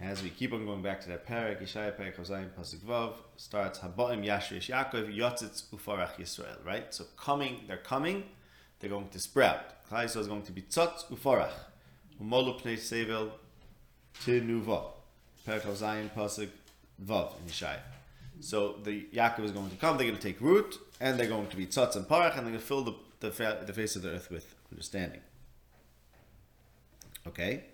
As 0.00 0.22
we 0.22 0.30
keep 0.30 0.54
on 0.54 0.64
going 0.64 0.82
back 0.82 1.02
to 1.02 1.08
that 1.10 1.26
parak, 1.26 1.62
Yeshaya, 1.62 1.92
parak 1.92 2.16
Kaf 2.16 2.26
Zayin, 2.26 2.48
pasuk 2.58 2.80
vav 2.80 3.12
starts 3.36 3.80
Habaim 3.80 4.24
Yashrish 4.24 4.70
Yaakov 4.70 5.14
Yotzitz 5.14 5.64
Ufarach 5.66 6.16
Yisrael. 6.16 6.64
Right. 6.64 6.94
So 6.94 7.04
coming, 7.18 7.64
they're 7.68 7.76
coming. 7.76 8.24
They're 8.80 8.90
going 8.90 9.10
to 9.10 9.20
sprout. 9.20 9.81
Yisrael 9.92 10.20
is 10.20 10.26
going 10.28 10.42
to 10.42 10.52
be 10.52 10.62
tzotz 10.62 11.06
ufarach. 11.06 11.52
Umolu 12.20 12.60
pnei 12.60 12.76
sevel 12.76 13.30
tinuva. 14.24 14.84
Kaf 15.44 15.64
Zayin, 15.64 16.10
pasuk 16.10 16.48
vav 17.04 17.34
in 17.40 17.48
Yeshaya. 17.48 17.80
So 18.40 18.76
the 18.82 19.06
Yaakov 19.12 19.44
is 19.44 19.52
going 19.52 19.70
to 19.70 19.76
come. 19.76 19.96
They're 19.98 20.06
going 20.06 20.18
to 20.18 20.22
take 20.22 20.40
root, 20.40 20.78
and 21.00 21.18
they're 21.18 21.28
going 21.28 21.46
to 21.48 21.56
be 21.56 21.66
tzotz 21.66 21.96
and 21.96 22.06
parach, 22.06 22.36
and 22.36 22.46
they're 22.46 22.52
going 22.52 22.58
to 22.58 22.60
fill 22.60 22.82
the 22.82 22.94
the, 23.20 23.30
fa- 23.30 23.62
the 23.64 23.72
face 23.72 23.96
of 23.96 24.02
the 24.02 24.10
earth 24.10 24.30
with 24.30 24.54
understanding. 24.70 25.20
Okay. 27.26 27.64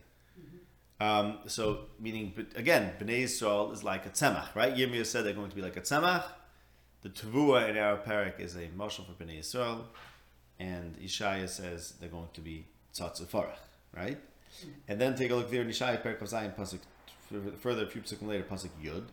Um, 1.01 1.39
so, 1.47 1.87
meaning 1.99 2.33
but 2.35 2.47
again, 2.57 2.93
Bnei 3.01 3.23
Yisrael 3.23 3.73
is 3.73 3.85
like 3.85 4.05
a 4.05 4.11
tzemach, 4.11 4.55
right? 4.55 4.75
Yirmiyah 4.75 5.07
said 5.07 5.25
they're 5.25 5.33
going 5.33 5.49
to 5.49 5.57
be 5.57 5.63
like 5.63 5.77
a 5.77 5.81
tzemach. 5.81 6.25
The 7.03 7.11
Tavua 7.11 7.71
in 7.71 7.79
our 7.79 7.97
parak 7.99 8.41
is 8.41 8.57
a 8.57 8.67
moshel 8.77 9.07
for 9.07 9.25
Bnei 9.25 9.39
Yisrael, 9.39 9.85
and 10.59 10.97
Ishaya 10.99 11.49
says 11.49 11.95
they're 12.01 12.09
going 12.09 12.29
to 12.35 12.41
be 12.41 12.67
tzatz 12.95 13.23
ufarach, 13.23 13.59
right? 13.97 14.19
And 14.89 15.01
then 15.01 15.15
take 15.15 15.31
a 15.31 15.35
look 15.35 15.51
there 15.51 15.63
in 15.63 15.69
Ishaya 15.69 16.29
Zion 16.29 16.53
pasuk 16.59 16.81
further 17.59 17.85
a 17.85 17.87
few 17.87 18.03
psukim 18.03 18.29
later 18.29 18.45
pasuk 18.45 18.71
Yud, 18.83 19.05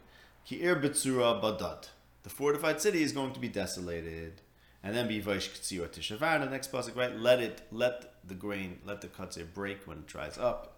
Ki'ir 0.47 0.75
er 0.75 0.79
Betsura 0.79 1.41
Badad. 1.41 1.89
The 2.23 2.29
fortified 2.29 2.81
city 2.81 3.03
is 3.03 3.11
going 3.11 3.33
to 3.33 3.39
be 3.39 3.49
desolated. 3.49 4.41
And 4.83 4.95
then 4.95 5.07
be 5.07 5.19
Vaish 5.19 5.49
Tishavar, 5.49 6.39
the 6.39 6.49
next 6.49 6.71
pasuk, 6.71 6.95
right? 6.95 7.17
Let 7.17 7.39
it, 7.39 7.61
let 7.71 8.13
the 8.23 8.35
grain, 8.35 8.79
let 8.85 9.01
the 9.01 9.07
katzir 9.07 9.51
break 9.51 9.87
when 9.87 9.97
it 9.97 10.07
dries 10.07 10.37
up. 10.37 10.77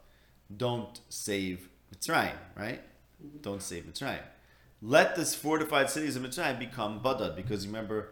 Don't 0.56 1.02
save 1.10 1.68
Mitzrayim, 1.94 2.38
right? 2.56 2.82
Don't 3.42 3.62
save 3.62 3.84
Mitzrayim. 3.84 4.24
Let 4.82 5.18
this 5.18 5.36
fortified 5.36 5.90
cities 5.90 6.16
of 6.16 6.24
Mitzrayim 6.24 6.58
become 6.58 7.02
Badad, 7.02 7.36
because 7.36 7.68
remember 7.68 8.12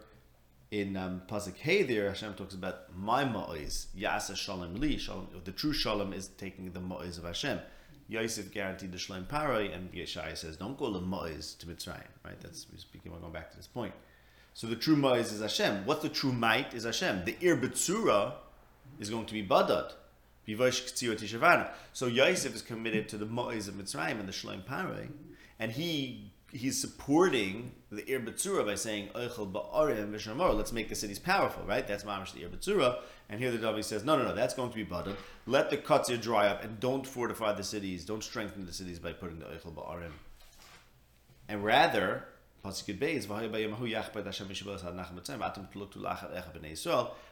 in 0.70 0.96
um, 0.96 1.22
pasuk 1.28 1.56
Hey 1.56 1.82
there, 1.82 2.08
Hashem 2.08 2.34
talks 2.34 2.54
about 2.54 2.96
my 2.96 3.24
ma'ois, 3.24 3.86
Yasa 3.96 4.36
Shalom 4.36 4.74
Li. 4.76 4.98
Shalom, 4.98 5.28
the 5.44 5.52
true 5.52 5.72
Shalom 5.72 6.12
is 6.12 6.28
taking 6.28 6.72
the 6.72 6.80
ma'ois 6.80 7.18
of 7.18 7.24
Hashem. 7.24 7.60
Yosef 8.08 8.52
guaranteed 8.52 8.92
the 8.92 8.98
Shalom 8.98 9.24
Paroi, 9.24 9.74
and 9.74 9.92
Yeshaya 9.92 10.36
says, 10.36 10.56
don't 10.56 10.76
call 10.76 10.92
the 10.92 11.00
ma'ois 11.00 11.58
to 11.58 11.66
Mitzrayim, 11.66 12.04
right? 12.24 12.40
That's 12.40 12.66
we're 12.70 12.78
speaking. 12.78 13.12
We're 13.12 13.18
going 13.18 13.32
back 13.32 13.50
to 13.50 13.56
this 13.56 13.66
point. 13.66 13.92
So 14.54 14.66
the 14.66 14.76
true 14.76 14.96
ma'ois 14.96 15.32
is 15.32 15.40
Hashem. 15.40 15.84
What's 15.84 16.02
the 16.02 16.08
true 16.08 16.32
might 16.32 16.72
is 16.72 16.84
Hashem. 16.84 17.24
The 17.24 17.36
Ir 17.40 17.56
Betsura 17.56 18.34
is 18.98 19.10
going 19.10 19.26
to 19.26 19.34
be 19.34 19.46
Badad. 19.46 19.92
So 21.92 22.06
Yosef 22.06 22.54
is 22.54 22.62
committed 22.62 23.08
to 23.08 23.16
the 23.18 23.26
ma'ois 23.26 23.66
of 23.68 23.74
Mitzrayim 23.74 24.20
and 24.20 24.28
the 24.28 24.32
Shalom 24.32 24.62
Paroi, 24.62 25.08
and 25.58 25.72
he 25.72 26.30
he's 26.52 26.80
supporting 26.80 27.72
the 27.90 28.08
Ir 28.10 28.20
Betsura 28.20 28.64
by 28.64 28.74
saying. 28.74 29.10
Let's 29.14 30.72
make 30.72 30.88
the 30.88 30.94
cities 30.94 31.18
powerful, 31.18 31.64
right? 31.64 31.86
That's 31.86 32.04
mamish 32.04 32.32
the 32.32 32.42
Ir 32.42 32.48
Betsura. 32.48 33.00
And 33.28 33.40
here 33.40 33.50
the 33.50 33.58
Davi 33.58 33.82
says, 33.82 34.04
no, 34.04 34.16
no, 34.16 34.24
no, 34.24 34.34
that's 34.34 34.54
going 34.54 34.70
to 34.70 34.76
be 34.76 34.84
Badad. 34.84 35.16
Let 35.46 35.70
the 35.70 35.76
Katzir 35.76 36.20
dry 36.20 36.46
up 36.46 36.62
and 36.62 36.78
don't 36.78 37.06
fortify 37.06 37.52
the 37.52 37.64
cities. 37.64 38.04
Don't 38.04 38.22
strengthen 38.22 38.66
the 38.66 38.72
cities 38.72 38.98
by 38.98 39.12
putting 39.12 39.40
the 39.40 39.46
Eichel 39.46 39.74
Ba'arim. 39.74 40.12
And 41.48 41.64
rather, 41.64 42.24
Beis, 42.64 43.26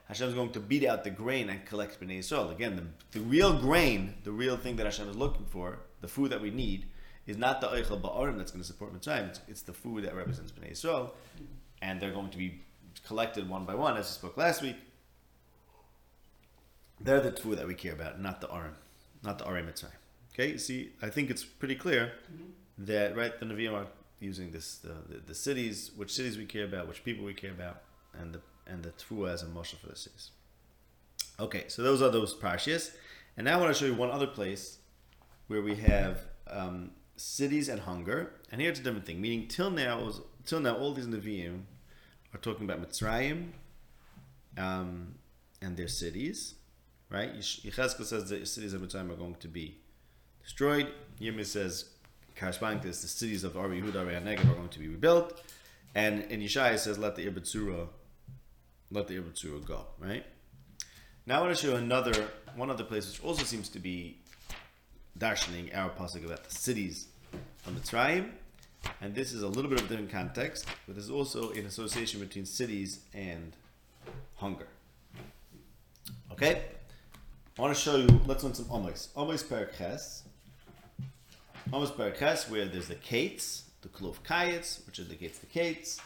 Hashem 0.07 0.29
is 0.29 0.35
going 0.35 0.51
to 0.51 0.61
beat 0.61 0.85
out 0.85 1.03
the 1.03 1.11
grain 1.11 1.49
and 1.49 1.65
collect 1.65 2.01
Bnei 2.01 2.19
Yisrael. 2.19 2.53
Again, 2.53 2.77
the, 2.77 3.19
the 3.19 3.25
real 3.25 3.59
grain, 3.59 4.15
the 4.23 4.33
real 4.33 4.57
thing 4.57 4.77
that 4.77 4.85
Hashem 4.87 5.09
is 5.09 5.17
looking 5.17 5.47
for, 5.47 5.79
the 6.01 6.09
food 6.09 6.31
that 6.31 6.43
we 6.43 6.51
need, 6.51 6.87
is 7.27 7.37
not 7.37 7.61
the 7.61 7.69
Eichel 7.69 8.01
Ba'arim 8.01 8.37
that's 8.37 8.51
going 8.51 8.63
to 8.63 8.67
support 8.67 8.93
Mitzrayim. 8.93 9.29
It's, 9.29 9.41
it's 9.49 9.63
the 9.63 9.73
food 9.73 10.05
that 10.05 10.15
represents 10.15 10.53
Bnei 10.53 10.73
Yisrael. 10.73 11.11
And 11.83 12.01
they're 12.01 12.13
going 12.13 12.31
to 12.31 12.39
be 12.39 12.61
collected 13.07 13.49
one 13.49 13.65
by 13.65 13.75
one, 13.75 13.97
as 13.97 14.07
we 14.07 14.13
spoke 14.13 14.37
last 14.37 14.63
week. 14.63 14.77
They're 17.01 17.21
the 17.21 17.33
food 17.33 17.59
that 17.59 17.67
we 17.67 17.75
care 17.75 17.93
about, 17.93 18.21
not 18.21 18.41
the 18.41 18.47
Arim, 18.49 18.75
not 19.23 19.39
the 19.39 19.45
Arim 19.45 19.67
Mitzrayim. 19.67 19.99
Okay, 20.33 20.53
you 20.53 20.59
see, 20.59 20.93
I 21.03 21.11
think 21.11 21.31
it's 21.31 21.45
pretty 21.45 21.75
clear 21.75 22.13
that, 22.79 23.17
right, 23.17 23.39
the 23.39 23.47
Nevi'im 23.47 23.73
are 23.73 23.87
using 24.21 24.51
this, 24.51 24.77
the, 24.77 24.95
the, 25.09 25.21
the 25.27 25.35
cities, 25.35 25.91
which 25.97 26.13
cities 26.13 26.39
we 26.39 26.47
care 26.47 26.65
about, 26.65 26.89
which 26.89 27.05
people 27.05 27.25
we 27.25 27.35
care 27.35 27.51
about, 27.51 27.83
and 28.19 28.35
the 28.35 28.41
and 28.67 28.83
the 28.83 28.91
Tfuah 28.91 29.35
as 29.35 29.43
a 29.43 29.47
moshel 29.47 29.79
for 29.79 29.89
the 29.89 29.97
cities. 29.97 30.31
Okay, 31.39 31.65
so 31.69 31.83
those 31.83 32.01
are 32.01 32.11
those 32.11 32.35
parshias. 32.35 32.93
And 33.37 33.45
now 33.45 33.59
I 33.59 33.61
want 33.61 33.75
to 33.75 33.79
show 33.79 33.87
you 33.87 33.95
one 33.95 34.11
other 34.11 34.27
place 34.27 34.79
where 35.49 35.61
we 35.61 35.75
have 35.77 36.25
um, 36.49 36.93
cities 37.17 37.69
and 37.69 37.81
hunger. 37.81 38.33
And 38.51 38.61
here 38.61 38.71
it's 38.71 38.81
a 38.81 38.83
different 38.83 39.07
thing. 39.07 39.21
Meaning, 39.21 39.49
till 39.49 39.71
now, 39.71 40.13
till 40.45 40.61
now, 40.61 40.77
all 40.77 40.93
these 40.93 41.07
Nevi'im 41.07 41.63
are 42.35 42.39
talking 42.39 42.69
about 42.69 42.83
Mitzrayim 42.83 43.51
um, 44.59 45.15
and 45.63 45.77
their 45.77 45.89
cities, 45.89 46.55
right? 47.11 47.35
Yechezkel 47.35 48.05
says 48.05 48.29
the 48.29 48.45
cities 48.47 48.75
of 48.75 48.83
Mitzrayim 48.83 49.11
are 49.11 49.17
going 49.17 49.37
to 49.37 49.49
be 49.49 49.79
destroyed. 50.43 50.89
Yirmiyah 51.21 51.47
says, 51.47 51.91
corresponding 52.37 52.81
to 52.81 52.89
this, 52.89 53.03
the 53.03 53.09
cities 53.09 53.45
of 53.45 53.57
Ari 53.57 53.81
Yehuda, 53.81 53.97
Ari 53.97 54.15
Negev 54.15 54.51
are 54.51 54.55
going 54.55 54.69
to 54.69 54.79
be 54.79 54.89
rebuilt. 54.89 55.41
And 55.95 56.23
in 56.25 56.41
Yeshaya 56.41 56.79
says, 56.79 56.99
let 56.99 57.15
the 57.15 57.27
Ibetsura, 57.31 57.89
let 58.91 59.07
the 59.07 59.19
Ibetsura 59.19 59.65
go, 59.65 59.87
right? 59.99 60.25
Now 61.27 61.39
I 61.39 61.41
want 61.43 61.57
to 61.57 61.67
show 61.67 61.77
another, 61.77 62.29
one 62.57 62.71
other 62.71 62.85
place 62.85 63.09
which 63.09 63.25
also 63.25 63.45
seems 63.45 63.69
to 63.71 63.79
be 63.79 64.21
darshaning 65.19 65.77
our 65.77 65.91
pasuk 65.91 66.25
about 66.25 66.45
the 66.45 66.55
cities 66.55 67.09
of 67.67 67.75
Mitzrayim. 67.75 68.31
And 69.01 69.15
this 69.15 69.33
is 69.33 69.43
a 69.43 69.49
little 69.49 69.71
bit 69.71 69.81
of 69.81 69.87
a 69.87 69.89
different 69.89 70.11
context, 70.11 70.67
but 70.87 70.95
there's 70.95 71.11
also 71.11 71.51
an 71.53 71.67
association 71.67 72.21
between 72.21 72.45
cities 72.45 73.01
and 73.15 73.57
hunger. 74.37 74.67
Okay? 76.33 76.63
I 77.59 77.63
want 77.63 77.75
to 77.75 77.81
show 77.81 77.97
you, 77.97 78.21
let's 78.27 78.43
learn 78.45 78.55
some 78.55 78.67
Omois. 78.67 79.09
Omois 79.15 79.49
Perches. 79.49 80.23
Omois 81.71 81.97
Perches, 81.97 82.51
where 82.51 82.67
there's 82.67 82.89
the 82.89 82.97
Kates, 82.97 83.71
the 83.83 83.89
Klov 83.89 84.17
Kayets, 84.27 84.85
which 84.87 84.99
indicates 84.99 85.39
the 85.39 85.47
Kates. 85.47 86.01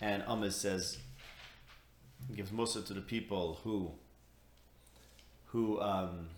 And 0.00 0.22
Omois 0.24 0.52
says, 0.52 0.98
gives 2.34 2.52
Musa 2.52 2.82
to 2.82 2.94
the 2.94 3.00
people 3.00 3.60
who 3.64 3.90
who 5.46 5.80
um, 5.80 6.28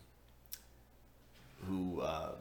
who 1.67 2.01
um, 2.01 2.33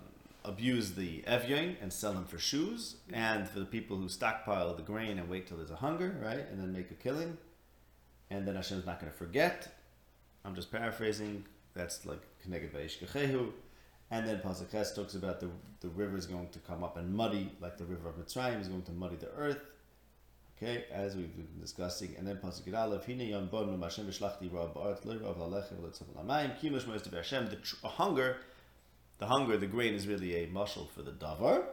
abuse 0.44 0.92
the 0.92 1.22
Evyon 1.22 1.76
and 1.80 1.92
sell 1.92 2.12
them 2.12 2.24
for 2.24 2.38
shoes, 2.38 2.96
and 3.12 3.48
for 3.48 3.58
the 3.58 3.66
people 3.66 3.96
who 3.96 4.08
stockpile 4.08 4.74
the 4.74 4.82
grain 4.82 5.18
and 5.18 5.28
wait 5.28 5.46
till 5.46 5.56
there's 5.56 5.70
a 5.70 5.76
hunger, 5.76 6.16
right, 6.22 6.46
and 6.50 6.60
then 6.60 6.72
make 6.72 6.90
a 6.90 6.94
killing, 6.94 7.36
and 8.30 8.46
then 8.46 8.56
Hashem's 8.56 8.86
not 8.86 9.00
going 9.00 9.12
to 9.12 9.18
forget. 9.18 9.76
I'm 10.44 10.54
just 10.54 10.70
paraphrasing. 10.72 11.44
That's 11.74 12.06
like 12.06 12.20
connected 12.42 12.72
Keneged 12.72 13.00
Vayishkechehu, 13.06 13.52
And 14.10 14.26
then 14.26 14.38
Pasuk 14.38 14.70
Ches 14.72 14.94
talks 14.94 15.14
about 15.14 15.40
the, 15.40 15.48
the 15.80 15.88
river 15.88 16.16
is 16.16 16.26
going 16.26 16.48
to 16.48 16.58
come 16.60 16.82
up 16.82 16.96
and 16.96 17.14
muddy, 17.14 17.52
like 17.60 17.76
the 17.76 17.84
river 17.84 18.08
of 18.08 18.16
Mitzrayim 18.16 18.60
is 18.60 18.68
going 18.68 18.82
to 18.82 18.92
muddy 18.92 19.16
the 19.16 19.30
earth. 19.36 19.62
Okay, 20.56 20.84
as 20.92 21.16
we've 21.16 21.34
been 21.34 21.48
discussing. 21.60 22.14
And 22.18 22.26
then 22.26 22.36
Pasuk 22.36 22.76
Aleph, 22.76 23.06
Hine 23.06 23.20
Yom 23.20 23.46
Bon 23.46 23.70
Mem 23.70 23.80
Hashem 23.80 24.06
V'shlachti 24.06 24.52
Ra 24.52 24.66
Ba'aret 24.66 25.04
Lo 25.06 25.16
Rav 25.16 25.36
Lalechem 25.36 25.80
V'Letzavon 25.80 26.22
Lamayim 26.22 26.58
Ki 26.60 26.70
Mishmo 26.70 27.14
Hashem. 27.14 27.48
The 27.48 27.88
hunger, 27.88 28.36
the 29.20 29.26
hunger, 29.26 29.56
the 29.56 29.66
grain 29.66 29.94
is 29.94 30.08
really 30.08 30.34
a 30.34 30.46
mushal 30.48 30.90
for 30.90 31.02
the 31.02 31.12
davar. 31.12 31.64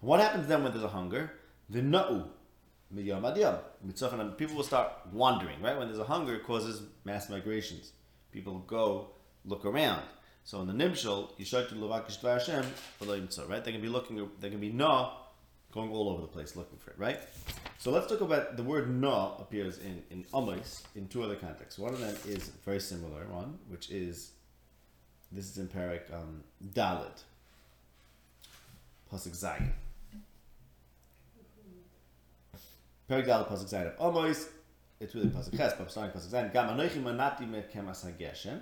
What 0.00 0.20
happens 0.20 0.46
then 0.46 0.62
when 0.62 0.72
there's 0.72 0.84
a 0.84 0.88
hunger? 0.88 1.32
The 1.68 1.80
na'u. 1.80 2.28
People 4.38 4.56
will 4.56 4.62
start 4.62 4.92
wandering, 5.12 5.60
right? 5.60 5.76
When 5.76 5.88
there's 5.88 5.98
a 5.98 6.04
hunger, 6.04 6.36
it 6.36 6.44
causes 6.44 6.82
mass 7.04 7.28
migrations. 7.28 7.92
People 8.32 8.60
go 8.60 9.10
look 9.44 9.64
around. 9.66 10.02
So 10.44 10.60
in 10.62 10.66
the 10.66 10.72
Nimshal, 10.72 11.38
Yishaytu 11.38 11.74
Levakish 11.74 12.20
Dvar 12.20 12.38
Hashem, 12.38 12.64
right? 13.48 13.64
They 13.64 13.72
can 13.72 13.82
be 13.82 13.88
looking, 13.88 14.26
they 14.40 14.48
can 14.48 14.60
be 14.60 14.70
na, 14.70 15.10
going 15.72 15.90
all 15.90 16.08
over 16.08 16.22
the 16.22 16.28
place 16.28 16.56
looking 16.56 16.78
for 16.78 16.92
it, 16.92 16.98
right? 16.98 17.20
So 17.78 17.90
let's 17.90 18.06
talk 18.06 18.22
about 18.22 18.56
the 18.56 18.62
word 18.62 18.88
na 18.88 19.36
appears 19.36 19.78
in, 19.78 20.02
in 20.10 20.24
Amos 20.34 20.84
in 20.94 21.08
two 21.08 21.22
other 21.22 21.36
contexts. 21.36 21.78
One 21.78 21.92
of 21.92 22.00
them 22.00 22.16
is 22.26 22.48
very 22.64 22.80
similar 22.80 23.26
one, 23.26 23.58
which 23.68 23.90
is, 23.90 24.32
this 25.30 25.50
is 25.50 25.58
in 25.58 25.68
Parak 25.68 26.12
um, 26.12 26.42
Dalit, 26.72 27.22
Pasuk 29.12 29.36
Zayin. 29.36 29.70
Parak 33.10 33.26
Dalit, 33.26 33.48
Pasuk 33.48 33.68
Zayin 33.68 33.94
of 33.98 34.46
it's 35.00 35.14
really 35.14 35.28
Pasuk 35.28 35.56
Ches, 35.56 35.74
but 35.74 35.90
starting 35.90 36.18
Pasuk 36.18 36.30
Zayin, 36.30 36.52
Gam 36.52 36.76
Anochi 36.76 37.02
Manati 37.02 37.48
Met 37.48 37.72
Kemas 37.72 38.04
HaGeshem, 38.04 38.60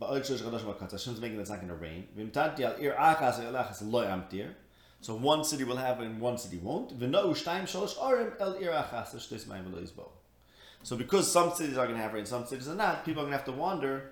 Ba'od 0.00 0.20
Shosh 0.20 0.42
Chadosh 0.42 0.60
Makatz, 0.60 0.92
Hashem's 0.92 1.20
making 1.20 1.38
it's 1.38 1.50
not 1.50 1.60
going 1.60 1.68
to 1.68 1.74
rain. 1.74 2.06
Al 2.36 2.60
ir 2.80 2.94
achas 2.98 3.40
elachas 3.40 3.80
lo 3.82 4.04
yamtir. 4.04 4.50
So 5.00 5.14
one 5.14 5.44
city 5.44 5.64
will 5.64 5.76
have 5.76 6.00
and 6.00 6.20
one 6.20 6.38
city 6.38 6.58
won't. 6.58 6.98
V'no 6.98 7.26
shtayim 7.26 7.62
shalosh 7.62 7.96
arim 7.96 8.32
el 8.40 8.54
ir 8.54 8.70
achas 8.70 9.14
shtes 9.14 9.44
mayim 9.44 9.64
v'lo 9.64 9.80
yizbo. 9.80 10.08
So 10.82 10.96
because 10.96 11.30
some 11.30 11.52
cities 11.54 11.78
are 11.78 11.86
going 11.86 11.96
to 11.96 12.02
have 12.02 12.12
rain, 12.12 12.26
some 12.26 12.44
cities 12.44 12.68
are 12.68 12.74
not, 12.74 13.04
people 13.04 13.22
are 13.22 13.26
going 13.26 13.32
to 13.32 13.38
have 13.38 13.46
to 13.46 13.52
wander 13.52 14.10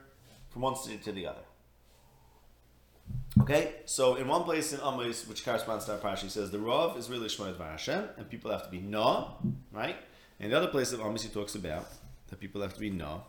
from 0.53 0.63
one 0.63 0.77
city 0.77 0.99
to 0.99 1.13
the 1.13 1.27
other. 1.27 1.41
Okay, 3.41 3.73
so 3.87 4.17
in 4.17 4.29
one 4.29 4.45
place 4.45 4.73
in 4.73 4.81
Amos, 4.81 5.27
which 5.27 5.45
corresponds 5.45 5.87
to 5.87 5.93
our 5.93 5.99
parasha, 5.99 6.25
he 6.25 6.31
says 6.31 6.51
the 6.51 6.59
Rav 6.59 6.97
is 6.99 7.09
really 7.09 7.29
Shmoyed 7.29 7.59
Hashem, 7.59 8.11
and 8.17 8.29
people 8.29 8.51
have 8.51 8.63
to 8.65 8.71
be 8.71 8.79
Na, 8.79 9.31
right? 9.73 9.97
And 10.39 10.53
the 10.53 10.57
other 10.57 10.69
place 10.69 10.93
of 10.93 11.01
Amos 11.01 11.23
he 11.23 11.29
talks 11.31 11.55
about 11.55 11.89
that 12.29 12.39
people 12.41 12.61
have 12.61 12.75
to 12.75 12.81
be 12.81 12.91
Na 12.91 13.21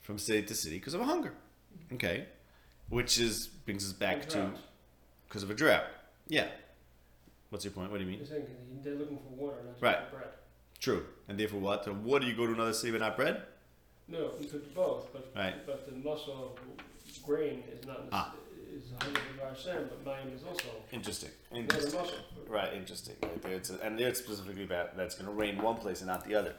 from 0.00 0.18
city 0.18 0.42
to 0.46 0.54
city 0.54 0.76
because 0.78 0.94
of 0.94 1.00
a 1.00 1.04
hunger. 1.04 1.32
Okay, 1.92 2.26
which 2.88 3.18
is 3.20 3.46
brings 3.46 3.86
us 3.86 3.92
back 3.92 4.28
to 4.30 4.50
because 5.28 5.42
of 5.44 5.50
a 5.50 5.54
drought. 5.54 5.84
Yeah. 6.28 6.48
What's 7.50 7.64
your 7.64 7.72
point? 7.72 7.90
What 7.90 7.98
do 7.98 8.04
you 8.04 8.10
mean? 8.10 8.24
Saying 8.26 8.44
they're 8.82 8.94
looking 8.94 9.18
for 9.18 9.28
water, 9.36 9.56
not 9.64 9.80
Right. 9.82 10.10
bread. 10.10 10.28
True. 10.78 11.04
And 11.28 11.38
therefore, 11.38 11.60
what? 11.60 11.84
So 11.84 11.92
what 11.94 12.22
do 12.22 12.28
you 12.28 12.34
go 12.34 12.46
to 12.46 12.52
another 12.52 12.72
city 12.72 12.92
but 12.92 13.00
not 13.00 13.16
bread? 13.16 13.42
No, 14.10 14.32
you 14.40 14.48
could 14.48 14.64
do 14.64 14.70
both, 14.74 15.12
but 15.12 15.30
Right. 15.36 15.64
but 15.66 15.86
the 15.86 15.92
muscle 15.96 16.58
grain 17.24 17.62
is 17.72 17.86
not 17.86 18.00
Ah. 18.12 18.34
is 18.72 18.92
a 18.92 19.04
hundred 19.04 19.22
Hashem, 19.42 19.88
but 19.88 20.04
mine 20.04 20.28
is 20.28 20.42
also 20.44 20.68
Interesting. 20.92 21.30
Interesting. 21.52 22.00
muscle. 22.00 22.18
Right. 22.48 22.72
Interesting. 22.74 23.16
Right 23.22 23.42
there, 23.42 23.52
it's 23.54 23.70
and 23.70 23.98
there 23.98 24.08
it's 24.08 24.18
specifically 24.20 24.64
about 24.64 24.96
that's 24.96 25.14
going 25.14 25.26
to 25.26 25.32
rain 25.32 25.60
one 25.62 25.76
place 25.76 26.00
and 26.00 26.08
not 26.08 26.24
the 26.24 26.34
other. 26.34 26.54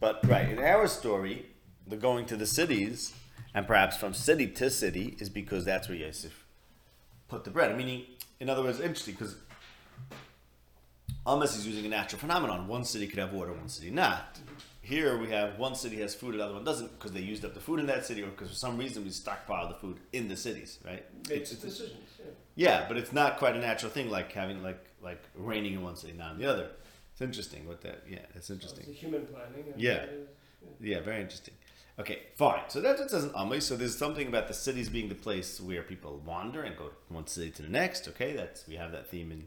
But 0.00 0.26
right 0.26 0.48
in 0.48 0.58
our 0.58 0.86
story, 0.88 1.46
the 1.86 1.96
going 1.96 2.26
to 2.26 2.36
the 2.36 2.46
cities 2.46 3.14
and 3.54 3.66
perhaps 3.66 3.96
from 3.96 4.12
city 4.14 4.46
to 4.48 4.70
city 4.70 5.16
is 5.20 5.28
because 5.30 5.64
that's 5.64 5.88
where 5.88 5.96
Yosef 5.98 6.44
put 7.28 7.44
the 7.44 7.50
bread. 7.50 7.76
Meaning, 7.76 8.06
in 8.40 8.48
other 8.50 8.62
words, 8.62 8.80
interesting 8.80 9.14
because 9.14 9.36
Amos 11.26 11.56
is 11.56 11.66
using 11.66 11.86
a 11.86 11.88
natural 11.88 12.20
phenomenon. 12.20 12.68
One 12.68 12.84
city 12.84 13.06
could 13.08 13.18
have 13.18 13.32
water, 13.32 13.52
one 13.52 13.68
city 13.68 13.90
not. 13.90 14.38
Here 14.86 15.18
we 15.18 15.28
have 15.30 15.58
one 15.58 15.74
city 15.74 15.96
has 16.00 16.14
food, 16.14 16.34
another 16.36 16.54
one 16.54 16.62
doesn't 16.64 16.92
because 16.96 17.10
they 17.12 17.20
used 17.20 17.44
up 17.44 17.54
the 17.54 17.60
food 17.60 17.80
in 17.80 17.86
that 17.86 18.06
city, 18.06 18.22
or 18.22 18.26
because 18.28 18.50
for 18.50 18.54
some 18.54 18.78
reason 18.78 19.02
we 19.04 19.10
stockpile 19.10 19.66
the 19.68 19.74
food 19.74 19.98
in 20.12 20.28
the 20.28 20.36
cities, 20.36 20.78
right? 20.84 21.04
Makes 21.28 21.50
It's- 21.52 21.60
decisions. 21.62 22.08
Yeah. 22.18 22.24
yeah, 22.82 22.88
but 22.88 22.96
it's 22.96 23.12
not 23.12 23.38
quite 23.38 23.56
a 23.56 23.58
natural 23.58 23.90
thing 23.90 24.10
like 24.10 24.30
having 24.32 24.62
like 24.62 24.78
like 25.02 25.22
raining 25.34 25.74
in 25.74 25.82
one 25.82 25.96
city, 25.96 26.12
not 26.12 26.32
in 26.34 26.38
the 26.38 26.46
other. 26.46 26.70
It's 27.12 27.20
interesting 27.20 27.66
what 27.66 27.80
that. 27.82 28.04
Yeah, 28.08 28.20
it's 28.36 28.46
So 28.46 28.54
interesting. 28.54 28.84
it's 28.88 28.90
a 28.90 29.00
human 29.04 29.26
planning. 29.26 29.74
Yeah. 29.76 29.94
that 30.06 30.08
is- 30.10 30.28
Yeah, 30.80 31.00
very 31.00 31.20
interesting. 31.20 31.54
Okay, 31.98 32.18
fine. 32.36 32.62
So 32.68 32.80
that's 32.80 33.00
it 33.00 33.10
says 33.10 33.24
in 33.24 33.32
Amos. 33.36 33.66
So 33.66 33.76
there's 33.76 33.96
something 33.96 34.28
about 34.28 34.46
the 34.48 34.54
cities 34.54 34.88
being 34.88 35.08
the 35.08 35.14
place 35.16 35.60
where 35.60 35.82
people 35.82 36.18
wander 36.24 36.62
and 36.62 36.76
go 36.76 36.90
from 37.06 37.16
one 37.16 37.26
city 37.26 37.50
to 37.52 37.62
the 37.62 37.68
next. 37.82 38.06
Okay, 38.08 38.34
that's 38.36 38.68
we 38.68 38.76
have 38.76 38.92
that 38.92 39.08
theme 39.10 39.32
in 39.32 39.42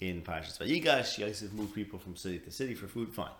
in 0.00 0.22
Parashas 0.22 0.58
Vayigash. 0.58 1.18
Yosef 1.18 1.52
moved 1.52 1.74
people 1.74 1.98
from 2.00 2.16
city 2.16 2.38
to 2.40 2.50
city 2.50 2.74
for 2.74 2.88
food. 2.88 3.12
Fine, 3.14 3.30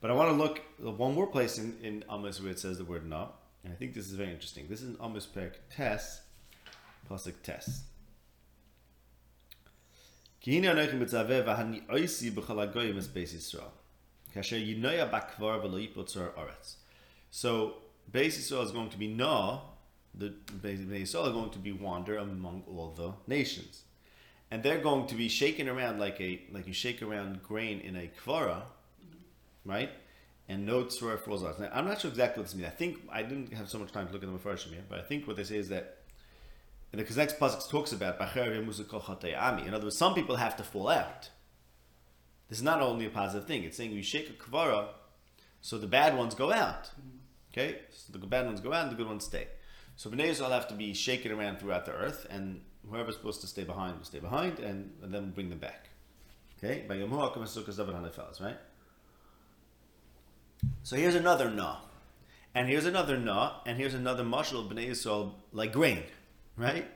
but 0.00 0.10
I 0.10 0.14
want 0.14 0.30
to 0.30 0.36
look 0.36 0.60
one 0.78 1.14
more 1.14 1.26
place 1.26 1.58
in, 1.58 1.76
in 1.82 2.04
Amos 2.10 2.40
where 2.40 2.52
it 2.52 2.58
says 2.58 2.78
the 2.78 2.84
word 2.84 3.08
na, 3.08 3.28
and 3.64 3.72
I 3.72 3.76
think 3.76 3.94
this 3.94 4.06
is 4.06 4.12
very 4.12 4.30
interesting. 4.30 4.66
This 4.68 4.80
is 4.82 4.90
an 4.90 4.96
Amos 5.02 5.26
Perk 5.26 5.58
Tes, 5.70 6.20
Pasuk 7.10 7.34
Tes. 7.42 7.82
So 17.30 17.74
Beis 18.10 18.38
Yisrael 18.38 18.64
is 18.64 18.70
going 18.70 18.90
to 18.90 18.96
be 18.96 19.08
na, 19.08 19.60
the 20.14 20.32
Beis 20.62 20.86
Yisrael 20.86 21.26
are 21.26 21.32
going 21.32 21.50
to 21.50 21.58
be 21.58 21.72
wander 21.72 22.16
among 22.18 22.62
all 22.68 22.94
the 22.96 23.12
nations, 23.26 23.82
and 24.50 24.62
they're 24.62 24.78
going 24.78 25.08
to 25.08 25.16
be 25.16 25.28
shaken 25.28 25.68
around 25.68 25.98
like 25.98 26.20
a 26.20 26.40
like 26.52 26.68
you 26.68 26.72
shake 26.72 27.02
around 27.02 27.42
grain 27.42 27.80
in 27.80 27.96
a 27.96 28.08
kvara 28.24 28.62
right? 29.68 29.90
And 30.48 30.64
no 30.64 30.84
tzor 30.84 31.20
falls 31.20 31.44
out. 31.44 31.60
Now, 31.60 31.70
I'm 31.72 31.86
not 31.86 32.00
sure 32.00 32.10
exactly 32.10 32.40
what 32.40 32.46
this 32.46 32.54
means. 32.56 32.68
I 32.68 32.74
think 32.74 32.98
I 33.12 33.22
didn't 33.22 33.52
have 33.52 33.68
so 33.68 33.78
much 33.78 33.92
time 33.92 34.06
to 34.06 34.12
look 34.12 34.22
at 34.22 34.32
the 34.32 34.38
Mepharshim 34.38 34.70
here, 34.70 34.84
but 34.88 34.98
I 34.98 35.02
think 35.02 35.26
what 35.26 35.36
they 35.36 35.44
say 35.44 35.58
is 35.58 35.68
that 35.68 35.98
and 36.92 37.00
the 37.00 37.14
next 37.16 37.38
pasuk 37.38 37.68
talks 37.68 37.92
about. 37.92 38.18
In 38.36 39.74
other 39.74 39.84
words, 39.84 39.96
some 39.96 40.14
people 40.14 40.36
have 40.36 40.56
to 40.56 40.62
fall 40.62 40.88
out. 40.88 41.28
This 42.48 42.58
is 42.58 42.64
not 42.64 42.80
only 42.80 43.04
a 43.04 43.10
positive 43.10 43.46
thing. 43.46 43.64
It's 43.64 43.76
saying 43.76 43.92
you 43.92 44.02
shake 44.02 44.30
a 44.30 44.32
kvara, 44.32 44.88
so 45.60 45.76
the 45.76 45.86
bad 45.86 46.16
ones 46.16 46.34
go 46.34 46.50
out. 46.50 46.90
Okay, 47.52 47.80
so 47.90 48.12
the 48.12 48.26
bad 48.26 48.46
ones 48.46 48.60
go 48.60 48.72
out, 48.72 48.84
and 48.84 48.92
the 48.92 48.96
good 48.96 49.06
ones 49.06 49.24
stay. 49.24 49.48
So 49.96 50.08
Bnei 50.08 50.30
Yisrael 50.30 50.50
have 50.50 50.68
to 50.68 50.74
be 50.74 50.94
shaken 50.94 51.32
around 51.32 51.58
throughout 51.58 51.84
the 51.84 51.92
earth, 51.92 52.26
and 52.30 52.62
whoever's 52.88 53.16
supposed 53.16 53.42
to 53.42 53.46
stay 53.46 53.64
behind 53.64 53.98
will 53.98 54.04
stay 54.04 54.20
behind, 54.20 54.58
and, 54.58 54.92
and 55.02 55.12
then 55.12 55.30
bring 55.32 55.50
them 55.50 55.58
back. 55.58 55.88
Okay, 56.56 56.84
by 56.88 56.94
Yom 56.94 57.10
Sukkot 57.10 58.40
right? 58.40 58.56
So 60.82 60.96
here's 60.96 61.14
another 61.14 61.50
na, 61.50 61.76
and 62.54 62.68
here's 62.68 62.86
another 62.86 63.16
na, 63.16 63.60
and 63.66 63.78
here's 63.78 63.94
another 63.94 64.24
mashal 64.24 64.64
of 64.64 64.70
Bnei 64.72 64.88
Yisrael 64.88 65.32
like 65.52 65.72
grain, 65.72 66.02
right? 66.56 66.86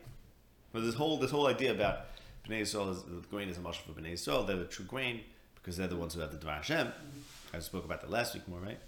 But 0.72 0.82
this 0.82 0.94
whole 0.94 1.18
this 1.18 1.30
whole 1.30 1.46
idea 1.46 1.72
about 1.72 2.06
Bnei 2.48 2.62
Yisrael 2.62 2.90
is 2.90 3.02
the 3.02 3.22
grain 3.30 3.48
is 3.48 3.58
a 3.58 3.60
mashal 3.60 3.82
for 3.82 3.92
Bnei 3.92 4.14
Yisrael. 4.14 4.46
They're 4.46 4.56
the 4.56 4.64
true 4.64 4.86
grain 4.86 5.20
because 5.54 5.76
they're 5.76 5.86
the 5.86 5.96
ones 5.96 6.14
who 6.14 6.20
have 6.20 6.32
the 6.32 6.38
Dvar 6.38 6.56
Hashem. 6.56 6.92
I 7.54 7.58
spoke 7.60 7.84
about 7.84 8.00
that 8.00 8.10
last 8.10 8.34
week 8.34 8.48
more, 8.48 8.60
right? 8.60 8.80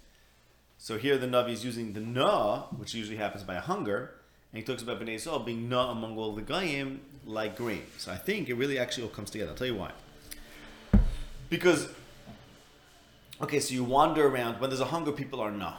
So 0.77 0.97
here 0.97 1.17
the 1.17 1.27
Navi 1.27 1.51
is 1.51 1.63
using 1.63 1.93
the 1.93 2.01
na, 2.01 2.63
which 2.77 2.93
usually 2.93 3.17
happens 3.17 3.43
by 3.43 3.55
hunger, 3.55 4.15
and 4.51 4.59
he 4.59 4.65
talks 4.65 4.83
about 4.83 4.99
Bnei 4.99 5.15
Yisrael 5.15 5.45
being 5.45 5.69
na 5.69 5.91
among 5.91 6.17
all 6.17 6.33
the 6.33 6.41
Goyim 6.41 6.99
like 7.25 7.55
grain. 7.55 7.83
So 7.97 8.11
I 8.11 8.17
think 8.17 8.49
it 8.49 8.55
really 8.55 8.77
actually 8.77 9.03
all 9.03 9.09
comes 9.09 9.29
together. 9.29 9.51
I'll 9.51 9.57
tell 9.57 9.67
you 9.67 9.75
why. 9.75 9.91
Because, 11.49 11.87
okay, 13.41 13.59
so 13.59 13.73
you 13.73 13.83
wander 13.83 14.27
around. 14.27 14.59
When 14.59 14.69
there's 14.69 14.81
a 14.81 14.85
hunger, 14.85 15.11
people 15.11 15.39
are 15.41 15.51
na. 15.51 15.75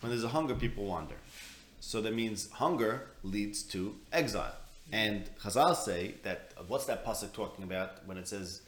When 0.00 0.10
there's 0.10 0.24
a 0.24 0.28
hunger, 0.28 0.54
people 0.54 0.84
wander. 0.84 1.16
So 1.80 2.00
that 2.00 2.14
means 2.14 2.50
hunger 2.50 3.08
leads 3.22 3.62
to 3.64 3.96
exile. 4.12 4.54
And 4.92 5.28
Chazal 5.42 5.76
say 5.76 6.14
that, 6.22 6.52
what's 6.66 6.86
that 6.86 7.04
pasuk 7.04 7.32
talking 7.32 7.64
about 7.64 8.06
when 8.06 8.16
it 8.18 8.28
says, 8.28 8.62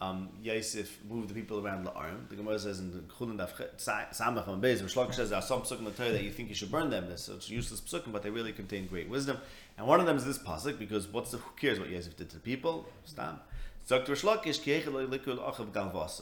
um, 0.00 0.28
Yosef 0.42 0.98
moved 1.08 1.28
the 1.28 1.34
people 1.34 1.64
around 1.64 1.86
La'arim. 1.86 2.28
The 2.28 2.36
Gemara 2.36 2.58
says 2.58 2.80
in 2.80 2.92
the 2.92 2.98
Chulin 2.98 3.36
Daf 3.38 3.52
Samach 3.78 4.48
on 4.48 4.60
Beis, 4.60 4.82
Shlokish 4.82 5.14
says 5.14 5.30
there 5.30 5.38
are 5.38 5.42
some 5.42 5.62
psukim 5.62 5.78
in 5.80 5.84
the 5.84 5.90
Torah 5.92 6.10
that 6.10 6.22
you 6.22 6.30
think 6.30 6.48
you 6.48 6.54
should 6.54 6.70
burn 6.70 6.90
them. 6.90 7.06
They're 7.08 7.16
such 7.16 7.48
useless 7.48 7.80
psukim, 7.80 8.12
but 8.12 8.22
they 8.22 8.30
really 8.30 8.52
contain 8.52 8.86
great 8.86 9.08
wisdom. 9.08 9.38
And 9.78 9.86
one 9.86 10.00
of 10.00 10.06
them 10.06 10.16
is 10.16 10.24
this 10.24 10.38
pasuk 10.38 10.78
because 10.78 11.06
what's 11.08 11.30
the, 11.30 11.38
who 11.38 11.50
cares 11.56 11.78
what 11.78 11.88
Yosef 11.88 12.16
did 12.16 12.28
to 12.30 12.36
the 12.36 12.42
people? 12.42 12.86
Stam. 13.04 13.38
Dr. 13.86 14.12
Shlokish, 14.14 14.64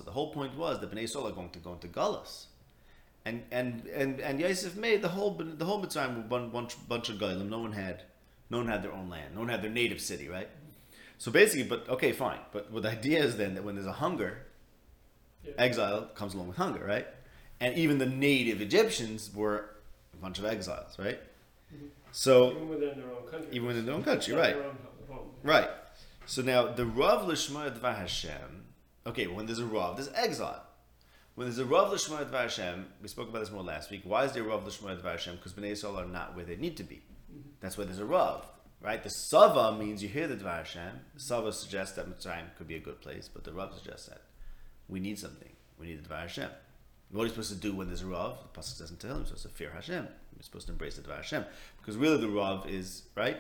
The 0.05 0.11
whole 0.11 0.33
point 0.33 0.57
was 0.57 0.81
that 0.81 0.91
Bnei 0.91 1.05
Yisrael 1.05 1.29
are 1.31 1.33
going 1.33 1.51
to 1.51 1.59
go 1.59 1.73
into 1.75 1.89
Galus. 1.89 2.47
And 3.25 3.45
and 3.53 3.87
and 3.87 4.21
and 4.21 4.41
Yosef 4.41 4.75
made 4.77 5.01
the 5.01 5.09
whole 5.09 5.31
the 5.35 5.65
whole 5.65 5.81
Mitzrayim 5.81 6.27
one 6.29 6.51
bunch, 6.51 6.75
bunch 6.89 7.09
of 7.09 7.21
Goyim. 7.21 7.49
No 7.49 7.61
one 7.61 7.71
had 7.73 8.03
no 8.51 8.59
one 8.59 8.67
had 8.67 8.83
their 8.83 8.93
own 8.93 9.09
land. 9.09 9.35
No 9.35 9.41
one 9.41 9.49
had 9.49 9.63
their 9.63 9.71
native 9.71 10.01
city, 10.01 10.29
right? 10.29 10.49
So 11.19 11.31
basically, 11.31 11.63
but 11.69 11.89
okay, 11.89 12.11
fine. 12.11 12.41
But 12.53 12.73
what 12.73 12.83
the 12.83 12.91
idea 12.91 13.23
is 13.23 13.37
then 13.37 13.55
that 13.55 13.63
when 13.63 13.77
there's 13.77 13.87
a 13.87 13.93
hunger, 13.93 14.39
Yeah. 15.45 15.53
exile 15.57 16.09
comes 16.17 16.35
along 16.35 16.49
with 16.49 16.57
hunger, 16.57 16.85
right? 16.85 17.07
And 17.61 17.77
even 17.79 17.99
the 17.99 18.07
native 18.07 18.61
Egyptians 18.61 19.31
were 19.33 19.71
a 20.13 20.17
bunch 20.17 20.41
of 20.41 20.45
exiles, 20.45 20.99
right? 20.99 21.21
Mm-hmm. 21.73 21.87
So 22.11 22.51
Even 22.51 22.69
within 22.69 22.99
their 23.01 23.11
own 23.13 23.25
country. 23.31 23.49
even 23.53 23.69
within 23.69 23.87
their 23.87 23.95
own 23.95 24.03
country, 24.03 24.35
right? 24.35 24.57
own. 24.57 24.77
Right. 25.45 25.69
So 26.27 26.43
now 26.43 26.73
the 26.73 26.87
Rav 26.87 27.27
Lishma 27.27 27.77
Dvar 27.79 27.97
Hashem. 27.97 28.65
Okay, 29.07 29.27
when 29.27 29.47
there's 29.47 29.59
a 29.59 29.67
Rav, 29.67 29.97
there's 29.97 30.11
exile. 30.15 30.63
When 31.35 31.47
there's 31.47 31.59
a 31.59 31.65
Rav 31.65 31.93
Lishma 31.93 32.25
Dvar 32.25 32.43
Hashem, 32.43 32.87
we 33.01 33.09
spoke 33.09 33.29
about 33.29 33.41
this 33.41 33.51
more 33.51 33.63
last 33.63 33.91
week. 33.91 34.03
Why 34.05 34.25
is 34.25 34.33
there 34.33 34.43
a 34.43 34.47
Rav 34.47 34.65
Lishma 34.65 35.01
Dvar 35.01 35.13
Hashem? 35.13 35.37
Because 35.37 35.53
Bnei 35.53 35.73
Yisrael 35.73 35.97
are 35.97 36.07
not 36.07 36.37
where 36.37 36.45
they 36.45 36.57
need 36.57 36.77
to 36.77 36.85
be. 36.85 37.03
That's 37.61 37.77
why 37.77 37.85
there's 37.85 37.99
a 37.99 38.05
Rav. 38.05 38.47
Right? 38.81 39.03
The 39.03 39.11
Sava 39.11 39.77
means 39.79 40.03
you 40.03 40.09
hear 40.09 40.29
the 40.29 40.37
Dvar 40.37 40.59
Hashem. 40.59 41.01
Sava 41.17 41.53
suggests 41.53 41.97
that 41.97 42.09
Mitzrayim 42.09 42.55
could 42.57 42.69
be 42.69 42.77
a 42.77 42.81
good 42.81 43.01
place, 43.01 43.29
but 43.33 43.45
the 43.45 43.53
Rav 43.53 43.75
suggests 43.75 44.07
that 44.07 44.23
we 44.89 45.01
need 45.01 45.19
something. 45.19 45.51
We 45.79 45.87
need 45.87 46.05
the 46.05 46.09
Dvar 46.09 46.21
Hashem. 46.21 46.51
What 47.11 47.23
are 47.23 47.25
you 47.25 47.31
supposed 47.31 47.51
to 47.51 47.57
do 47.57 47.75
when 47.75 47.89
there's 47.89 48.03
a 48.03 48.07
Rav? 48.07 48.39
The 48.43 48.61
Pasuk 48.61 48.79
doesn't 48.79 49.01
tell 49.01 49.11
him. 49.11 49.19
You're 49.19 49.27
supposed 49.27 49.43
to 49.43 49.49
fear 49.51 49.71
Hashem. 49.71 50.09
You're 50.35 50.43
supposed 50.43 50.67
to 50.67 50.73
embrace 50.73 50.97
the 50.97 51.03
Dvar 51.03 51.17
Hashem. 51.17 51.45
Because 51.79 51.97
really 51.97 52.17
the 52.17 52.29
Rav 52.29 52.69
is, 52.69 53.03
right? 53.15 53.37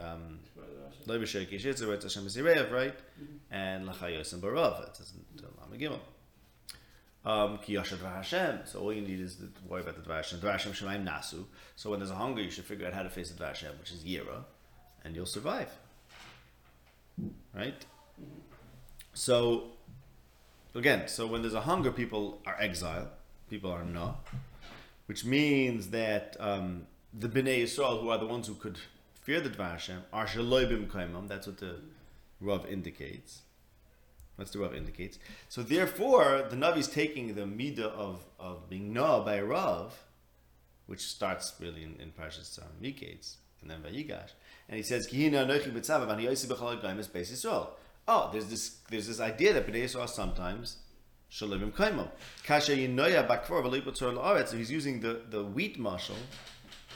Um, 0.00 0.40
It's. 0.98 1.06
Lo 1.08 1.18
b'shek 1.18 1.50
yishitzu, 1.50 1.88
right? 1.88 2.02
Hashem 2.02 2.24
Yisireyev, 2.24 2.70
right? 2.70 2.98
And 3.50 3.86
l'chayos 3.86 4.32
and 4.32 4.42
barav. 4.42 4.82
It 4.86 4.94
doesn't 4.98 5.38
tell 5.38 5.50
Lama 5.60 5.76
Gimel. 5.76 6.00
Um, 7.24 7.58
ki 7.58 7.72
yasha 7.72 7.96
dvar 7.96 8.14
Hashem. 8.16 8.60
So 8.66 8.80
all 8.80 8.92
you 8.92 9.02
need 9.02 9.20
is 9.20 9.36
to 9.36 9.48
worry 9.68 9.80
about 9.82 9.96
the 9.96 10.08
dvar 10.08 10.16
Hashem. 10.16 10.40
Dvar 10.40 10.52
Hashem 10.52 10.72
shemayim 10.72 11.04
nasu. 11.04 11.44
So 11.74 11.90
when 11.90 11.98
there's 11.98 12.12
a 12.12 12.14
hunger, 12.14 12.40
you 12.40 12.50
should 12.50 12.64
figure 12.64 12.86
out 12.86 12.92
how 12.92 13.02
to 13.02 13.10
face 13.10 13.30
the 13.30 13.42
dvar 13.42 13.48
Hashem, 13.48 13.72
which 13.80 13.90
is 13.90 14.04
yira, 14.04 14.44
and 15.04 15.16
you'll 15.16 15.26
survive. 15.26 15.70
Right? 17.52 17.84
So, 19.12 19.70
again, 20.74 21.08
so 21.08 21.26
when 21.26 21.42
there's 21.42 21.54
a 21.54 21.62
hunger, 21.62 21.90
people 21.90 22.42
are 22.46 22.56
exile. 22.60 23.08
People 23.48 23.72
are 23.72 23.82
no. 23.82 24.18
Which 25.06 25.24
means 25.24 25.88
that 25.88 26.36
um, 26.38 26.86
the 27.12 27.28
Bnei 27.28 27.62
Yisrael, 27.62 28.02
who 28.02 28.10
are 28.10 28.18
the 28.18 28.26
ones 28.26 28.46
who 28.46 28.54
could 28.54 28.78
fear 29.26 29.40
the 29.40 29.50
Dvar 29.50 29.72
Hashem, 29.72 30.04
are 30.12 30.26
shaloi 30.26 30.70
b'mkaimam. 30.70 31.26
That's 31.26 31.48
what 31.48 31.58
the 31.58 31.80
Rav 32.40 32.64
indicates. 32.66 33.40
That's 34.38 34.52
the 34.52 34.60
Rav 34.60 34.72
indicates. 34.72 35.18
So 35.48 35.64
therefore, 35.64 36.46
the 36.48 36.54
Navi 36.54 36.78
is 36.78 36.86
taking 36.86 37.34
the 37.34 37.42
midah 37.42 37.80
of, 37.80 38.24
of 38.38 38.70
being 38.70 38.92
no 38.92 39.22
by 39.22 39.40
Rav, 39.40 39.92
which 40.86 41.00
starts 41.00 41.52
really 41.58 41.82
in, 41.82 41.96
in 42.00 42.12
Parshas 42.12 42.62
um, 42.62 42.68
Miketz, 42.80 43.34
and 43.60 43.68
then 43.68 43.80
Vayigash, 43.82 44.30
and 44.68 44.76
he 44.76 44.84
says, 44.84 45.08
"Kihina 45.08 45.44
anochi 45.44 45.72
b'tzavav 45.72 46.08
ani 46.08 46.26
yosi 46.26 46.46
b'chol 46.46 46.80
gaimis 46.80 47.08
beis 47.08 47.32
Yisrael." 47.32 47.70
Oh, 48.06 48.30
there's 48.32 48.46
this 48.46 48.76
there's 48.88 49.08
this 49.08 49.18
idea 49.18 49.52
that 49.54 49.66
Bnei 49.66 49.84
Yisrael 49.84 50.08
sometimes 50.08 50.76
shalom 51.28 51.72
kaimam. 51.72 52.08
Kasha 52.44 52.76
yinoya 52.76 53.26
bakfor 53.26 53.64
v'leipotzor 53.64 54.14
la'aretz. 54.16 54.48
So 54.48 54.56
he's 54.56 54.70
using 54.70 55.00
the, 55.00 55.22
the 55.28 55.42
wheat 55.42 55.80
mashal 55.80 56.14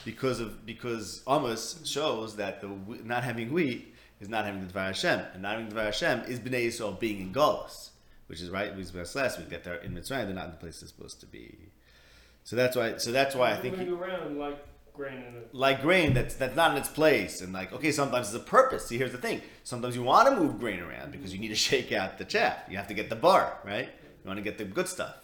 because 0.05 0.39
of 0.39 0.65
because 0.65 1.23
Amos 1.27 1.81
shows 1.85 2.35
that 2.37 2.61
the 2.61 2.69
not 3.03 3.23
having 3.23 3.51
wheat 3.51 3.93
is 4.19 4.29
not 4.29 4.45
having 4.45 4.65
the 4.65 4.71
Dvar 4.71 4.87
Hashem, 4.87 5.21
and 5.33 5.41
not 5.41 5.53
having 5.53 5.69
the 5.69 5.75
Dvar 5.75 5.85
Hashem 5.85 6.21
is 6.27 6.39
Bnei 6.39 6.67
Yisrael 6.67 6.99
being 6.99 7.19
in 7.19 7.33
Galus, 7.33 7.89
which 8.27 8.41
is 8.41 8.49
right. 8.49 8.75
We 8.75 8.81
discussed 8.81 9.15
last 9.15 9.39
week 9.39 9.49
that 9.49 9.63
they're 9.63 9.75
in 9.75 9.93
Mitzrayim, 9.93 10.25
they're 10.25 10.33
not 10.33 10.45
in 10.45 10.51
the 10.51 10.57
place 10.57 10.79
they're 10.79 10.87
supposed 10.87 11.19
to 11.21 11.25
be. 11.25 11.57
So 12.43 12.55
that's 12.55 12.75
why. 12.75 12.97
So 12.97 13.11
that's 13.11 13.35
why 13.35 13.51
I 13.51 13.55
think. 13.55 13.77
he- 13.77 13.87
around 13.87 14.37
like 14.37 14.65
grain 14.93 15.23
like 15.53 15.81
grain 15.81 16.13
that's 16.13 16.35
that's 16.35 16.55
not 16.55 16.71
in 16.71 16.77
its 16.77 16.89
place 16.89 17.39
and 17.39 17.53
like 17.53 17.71
okay 17.71 17.93
sometimes 17.93 18.27
it's 18.27 18.35
a 18.35 18.45
purpose 18.45 18.85
see 18.87 18.97
here's 18.97 19.13
the 19.13 19.17
thing 19.17 19.41
sometimes 19.63 19.95
you 19.95 20.03
want 20.03 20.27
to 20.27 20.35
move 20.35 20.59
grain 20.59 20.81
around 20.81 21.13
because 21.13 21.33
you 21.33 21.39
need 21.39 21.47
to 21.47 21.55
shake 21.55 21.93
out 21.93 22.17
the 22.17 22.25
chaff 22.25 22.57
you 22.69 22.75
have 22.75 22.87
to 22.87 22.93
get 22.93 23.09
the 23.09 23.15
bar 23.15 23.57
right 23.63 23.87
you 24.21 24.27
want 24.27 24.37
to 24.37 24.43
get 24.43 24.57
the 24.57 24.65
good 24.65 24.89
stuff 24.89 25.15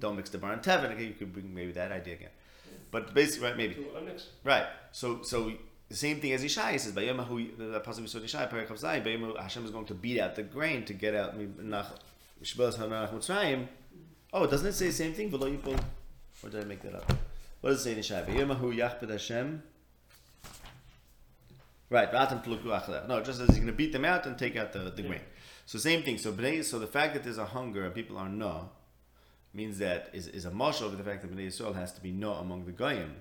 don't 0.00 0.16
mix 0.16 0.30
the 0.30 0.36
bar 0.36 0.52
and 0.52 0.62
tevin 0.62 0.90
okay 0.92 1.04
you 1.04 1.14
could 1.14 1.32
bring 1.32 1.54
maybe 1.54 1.70
that 1.70 1.92
idea 1.92 2.14
again 2.14 2.28
but 2.90 3.14
basically 3.14 3.48
right 3.48 3.56
maybe 3.56 3.74
to 3.74 3.96
a 3.96 4.00
mix. 4.00 4.28
right 4.44 4.66
so 4.92 5.22
so 5.22 5.52
the 5.88 5.96
same 5.96 6.20
thing 6.20 6.32
as 6.32 6.44
Ishai 6.44 6.78
says 6.78 6.92
by 6.92 7.02
Bayamahu 7.02 7.56
the 7.56 7.92
saw 7.92 8.18
in 8.18 8.24
Ishai 8.24 8.50
Perek 8.50 8.68
Kaf 8.68 8.78
Zayin 8.78 9.04
Bayamahu 9.04 9.40
Hashem 9.40 9.64
is 9.64 9.70
going 9.70 9.86
to 9.86 9.94
beat 9.94 10.20
out 10.20 10.34
the 10.34 10.42
grain 10.42 10.84
to 10.84 10.92
get 10.92 11.14
out 11.14 11.38
nach 11.38 11.94
Shbaz 12.42 12.76
Hanach 12.78 13.12
Mitzrayim 13.12 13.66
oh 14.32 14.46
doesn't 14.46 14.68
it 14.68 14.72
say 14.74 14.86
the 14.86 14.92
same 14.92 15.14
thing 15.14 15.30
yipol 15.30 15.80
or 16.42 16.50
did 16.50 16.62
I 16.62 16.64
make 16.64 16.82
that 16.82 16.94
up 16.94 17.12
what 17.60 17.70
does 17.70 17.84
it 17.84 17.84
say 17.84 17.92
in 17.92 18.24
Ishai? 18.24 18.26
V'yemahu 18.26 18.76
yachbed 18.76 19.10
Hashem. 19.10 19.62
Right, 21.90 22.12
v'atem 22.12 22.44
tluku 22.44 22.64
achalech. 22.64 23.08
No, 23.08 23.18
it 23.18 23.24
just 23.24 23.38
says 23.38 23.48
he's 23.48 23.56
going 23.56 23.66
to 23.68 23.72
beat 23.72 23.92
them 23.92 24.04
out 24.04 24.26
and 24.26 24.38
take 24.38 24.56
out 24.56 24.72
the, 24.72 24.90
the 24.90 25.02
grain. 25.02 25.20
So 25.66 25.78
same 25.78 26.02
thing. 26.02 26.18
So 26.18 26.34
so 26.62 26.78
the 26.78 26.86
fact 26.86 27.14
that 27.14 27.24
there's 27.24 27.38
a 27.38 27.46
hunger 27.46 27.84
and 27.84 27.94
people 27.94 28.16
are 28.16 28.28
no, 28.28 28.70
means 29.58 29.78
that 29.78 30.08
is, 30.12 30.28
is 30.28 30.46
a 30.46 30.50
mashal 30.50 30.82
over 30.82 30.96
the 30.96 31.02
fact 31.02 31.20
that 31.22 31.34
bnei 31.34 31.48
Yisrael 31.48 31.74
has 31.74 31.92
to 31.92 32.00
be 32.00 32.12
no 32.12 32.34
among 32.34 32.64
the 32.64 32.72
goyim. 32.72 33.16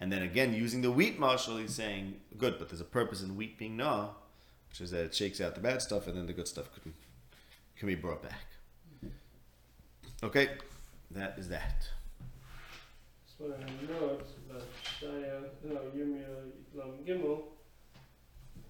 And 0.00 0.10
then 0.10 0.22
again, 0.22 0.54
using 0.54 0.80
the 0.80 0.90
wheat 0.90 1.20
mashal, 1.20 1.60
he's 1.60 1.74
saying 1.74 2.16
good, 2.38 2.58
but 2.58 2.70
there's 2.70 2.80
a 2.80 2.84
purpose 3.00 3.22
in 3.22 3.36
wheat 3.36 3.58
being 3.58 3.76
no, 3.76 4.14
which 4.70 4.80
is 4.80 4.90
that 4.90 5.04
it 5.04 5.14
shakes 5.14 5.40
out 5.42 5.54
the 5.54 5.60
bad 5.60 5.82
stuff, 5.82 6.08
and 6.08 6.16
then 6.16 6.26
the 6.26 6.32
good 6.32 6.48
stuff 6.48 6.66
can 6.82 6.94
can 7.76 7.88
be 7.88 7.94
brought 7.94 8.22
back. 8.22 8.46
Okay, 10.22 10.48
that 11.10 11.38
is 11.38 11.48
that. 11.48 11.88
So 13.36 13.44